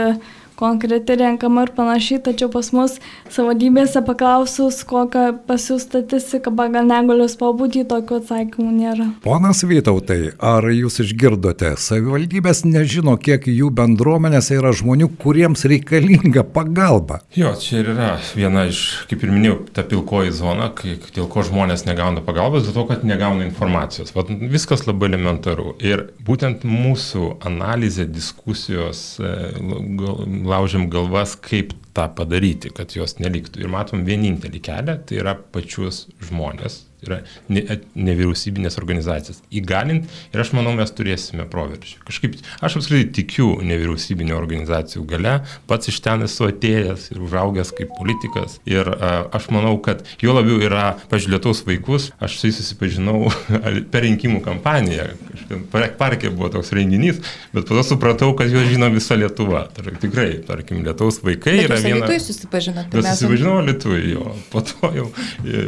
konkreti 0.60 1.16
renkama 1.20 1.64
ir 1.66 1.72
panašiai, 1.76 2.20
tačiau 2.24 2.50
pas 2.52 2.68
mus 2.76 2.98
savadybėse 3.32 4.02
paklausus, 4.06 4.82
kokią 4.88 5.26
pas 5.48 5.68
jūs 5.70 5.86
statistiką 5.88 6.52
pagal 6.56 6.88
negalios 6.88 7.36
pabūdį, 7.40 7.86
tokių 7.90 8.20
atsakymų 8.20 8.70
nėra. 8.76 9.08
Ponas 9.24 9.64
Vytautai, 9.70 10.32
ar 10.36 10.66
jūs 10.72 11.00
išgirdote, 11.04 11.72
savivaldybės 11.80 12.64
nežino, 12.66 13.16
kiek 13.20 13.46
jų 13.50 13.70
bendruomenėse 13.76 14.56
yra 14.58 14.72
žmonių, 14.76 15.10
kuriems 15.20 15.64
reikalinga 15.70 16.44
pagalba? 16.54 17.20
Jo, 17.36 17.52
čia 17.60 17.80
ir 17.82 17.92
yra 17.94 18.10
viena 18.34 18.66
iš, 18.70 18.82
kaip 19.10 19.24
ir 19.24 19.32
minėjau, 19.34 19.58
ta 19.76 19.84
pilkoji 19.86 20.34
zona, 20.34 20.70
kai, 20.76 20.96
dėl 21.14 21.28
ko 21.30 21.44
žmonės 21.46 21.86
negauna 21.86 22.24
pagalbos, 22.26 22.66
dėl 22.66 22.76
to, 22.76 22.86
kad 22.90 23.06
negauna 23.06 23.46
informacijos. 23.46 24.12
Vat, 24.16 24.32
viskas 24.52 24.84
labai 24.88 25.10
elementaru. 25.12 25.74
Ir 25.84 26.08
būtent 26.26 26.66
mūsų 26.66 27.36
analizė, 27.46 28.08
diskusijos, 28.10 29.04
e, 29.22 29.34
laužiam 30.50 30.88
galvas, 30.92 31.36
kaip 31.40 31.72
tą 31.96 32.06
padaryti, 32.16 32.72
kad 32.74 32.94
jos 32.96 33.18
neliktų. 33.22 33.64
Ir 33.64 33.72
matom 33.72 34.04
vienintelį 34.08 34.62
kelią, 34.66 34.96
tai 35.06 35.20
yra 35.22 35.36
pačius 35.54 36.06
žmonės, 36.28 36.84
yra 37.06 37.20
ne, 37.52 37.62
nevyriausybinės 37.94 38.78
organizacijas. 38.80 39.40
Įgalint 39.54 40.08
ir 40.34 40.42
aš 40.42 40.52
manau, 40.56 40.74
mes 40.78 40.92
turėsime 40.94 41.46
proveržį. 41.50 42.00
Kažkaip 42.08 42.38
aš 42.60 42.78
apskritai 42.80 43.10
tikiu 43.20 43.52
nevyriausybinio 43.66 44.38
organizacijų 44.38 45.04
gale, 45.10 45.36
pats 45.70 45.90
iš 45.92 46.00
ten 46.04 46.26
esu 46.26 46.48
atėjęs 46.50 47.10
ir 47.14 47.22
užaugęs 47.24 47.72
kaip 47.76 47.92
politikas. 47.98 48.58
Ir 48.68 48.88
a, 48.90 49.12
aš 49.36 49.50
manau, 49.54 49.76
kad 49.82 50.04
jo 50.22 50.34
labiau 50.36 50.60
yra, 50.62 50.94
pažiūrėtos 51.12 51.64
vaikus, 51.68 52.10
aš 52.22 52.38
su 52.40 52.50
jais 52.50 52.60
susipažinau 52.60 53.30
per 53.92 54.04
rinkimų 54.06 54.42
kampaniją. 54.44 55.10
Parke 55.98 56.30
buvo 56.30 56.50
toks 56.52 56.72
renginys, 56.76 57.20
bet 57.54 57.66
po 57.68 57.76
to 57.76 57.84
supratau, 57.86 58.32
kad 58.38 58.50
juos 58.52 58.68
žino 58.70 58.90
visa 58.92 59.16
Lietuva. 59.18 59.64
Tar, 59.74 59.90
tikrai, 60.02 60.28
tarkim, 60.46 60.82
Lietuvos 60.86 61.20
vaikai 61.24 61.56
bet 61.58 61.66
yra 61.68 61.78
viena. 61.80 62.00
Lietuvai 62.00 62.20
susipažinote. 62.24 62.94
Bet 62.94 63.08
susipažinau 63.08 63.58
Lietuvai, 63.66 64.02
jo. 64.12 64.34
Po 64.52 64.62
to 64.66 64.92
jau 64.94 65.08
e, 65.44 65.66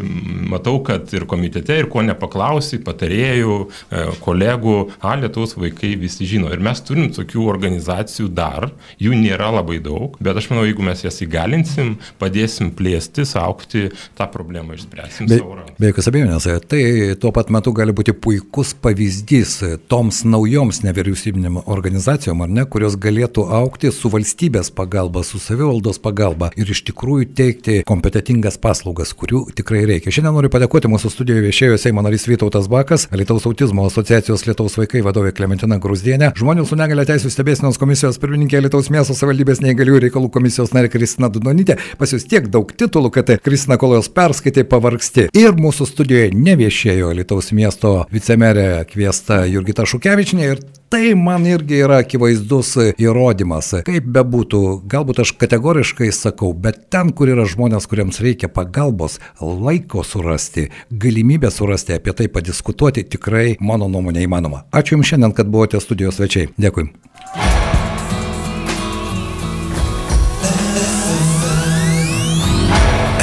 matau, 0.52 0.78
kad 0.86 1.10
ir 1.16 1.21
ir 1.22 1.28
komitete, 1.30 1.78
ir 1.82 1.88
ko 1.92 2.02
nepaklausai, 2.06 2.80
patarėjų, 2.84 3.58
e, 3.62 4.04
kolegų, 4.24 4.76
a, 5.00 5.14
Lietuvos 5.22 5.54
vaikai 5.58 5.94
visi 6.00 6.26
žino. 6.28 6.50
Ir 6.52 6.62
mes 6.64 6.82
turim 6.84 7.10
tokių 7.14 7.46
organizacijų 7.52 8.28
dar, 8.34 8.70
jų 9.02 9.14
nėra 9.18 9.52
labai 9.54 9.78
daug, 9.82 10.16
bet 10.22 10.38
aš 10.38 10.50
manau, 10.50 10.66
jeigu 10.66 10.84
mes 10.86 11.04
jas 11.04 11.20
įgalinsim, 11.24 11.94
padėsim 12.20 12.72
plėstis, 12.76 13.36
aukti, 13.38 13.88
tą 14.18 14.28
problemą 14.32 14.76
išspręsim 14.76 15.30
be. 15.30 15.40
Be 15.78 15.90
jokios 15.90 16.08
abejonės, 16.10 16.48
tai 16.70 16.82
tuo 17.20 17.32
pat 17.34 17.50
metu 17.54 17.72
gali 17.76 17.94
būti 17.94 18.14
puikus 18.16 18.72
pavyzdys 18.82 19.54
toms 19.90 20.22
naujoms 20.28 20.82
nevyriausybinėm 20.86 21.60
organizacijom, 21.70 22.42
ar 22.44 22.52
ne, 22.52 22.64
kurios 22.68 22.96
galėtų 23.00 23.46
aukti 23.60 23.92
su 23.94 24.10
valstybės 24.12 24.72
pagalba, 24.74 25.22
su 25.26 25.40
savivaldos 25.42 26.00
pagalba 26.02 26.50
ir 26.58 26.70
iš 26.72 26.82
tikrųjų 26.88 27.28
teikti 27.38 27.78
kompetitingas 27.88 28.58
paslaugas, 28.62 29.14
kurių 29.16 29.44
tikrai 29.58 29.84
reikia. 29.88 30.12
Šiandien 30.14 30.36
noriu 30.36 30.52
padėkoti 30.52 30.90
mūsų 30.92 31.11
studijoje 31.12 31.44
viešėjo 31.46 31.78
Seimo 31.80 32.02
narys 32.04 32.26
Vytautas 32.28 32.66
Bakas, 32.72 33.06
Lietuvos 33.12 33.46
autizmo 33.48 33.84
asociacijos 33.88 34.46
Lietuvos 34.48 34.78
vaikai 34.80 35.04
vadovė 35.06 35.34
Klementina 35.36 35.78
Grusdienė, 35.82 36.32
žmonių 36.38 36.66
su 36.68 36.78
negale 36.80 37.06
teisų 37.08 37.30
stebėsinos 37.32 37.78
komisijos 37.80 38.20
pirmininkė 38.22 38.64
Lietuvos 38.64 38.90
miesto 38.94 39.16
savivaldybės 39.16 39.62
neįgalių 39.64 40.02
reikalų 40.06 40.32
komisijos 40.34 40.74
narė 40.76 40.92
Kristina 40.92 41.30
Dudonytė. 41.32 41.78
Pas 42.00 42.12
jūs 42.12 42.26
tiek 42.28 42.50
daug 42.52 42.72
titulų, 42.72 43.12
kad 43.14 43.34
Kristina 43.44 43.78
Kolojos 43.80 44.10
perskaitė 44.12 44.66
pavargsti. 44.68 45.28
Ir 45.38 45.56
mūsų 45.58 45.88
studijoje 45.92 46.34
neviešėjo 46.36 47.14
Lietuvos 47.20 47.52
miesto 47.56 48.00
vicemerė 48.12 48.86
kviesta 48.90 49.44
Jurgita 49.46 49.86
Šukevičinė 49.88 50.54
ir 50.54 50.64
tai 50.92 51.14
man 51.14 51.46
irgi 51.48 51.78
yra 51.80 52.02
akivaizdus 52.02 52.74
įrodymas. 53.00 53.70
Kaip 53.86 54.08
bebūtų, 54.12 54.58
galbūt 54.92 55.22
aš 55.24 55.30
kategoriškai 55.40 56.10
sakau, 56.12 56.50
bet 56.52 56.82
ten, 56.92 57.14
kur 57.16 57.30
yra 57.32 57.46
žmonės, 57.48 57.86
kuriems 57.88 58.20
reikia 58.20 58.50
pagalbos, 58.52 59.16
laiko 59.40 60.04
surasti, 60.04 60.66
galimybę 60.92 61.48
surasti, 61.48 61.96
apie 61.96 62.12
tai 62.18 62.28
padiskutuoti 62.28 63.06
tikrai, 63.08 63.54
mano 63.64 63.88
nuomonė, 63.88 64.26
įmanoma. 64.26 64.66
Ačiū 64.68 64.98
Jums 64.98 65.08
šiandien, 65.08 65.32
kad 65.32 65.48
buvote 65.48 65.80
studijos 65.80 66.20
svečiai. 66.20 66.52
Dėkui. 66.60 66.90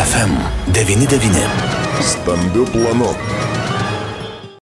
FM 0.09 0.33
99. 0.73 1.45
Stambių 2.15 2.65
planų. 2.73 3.13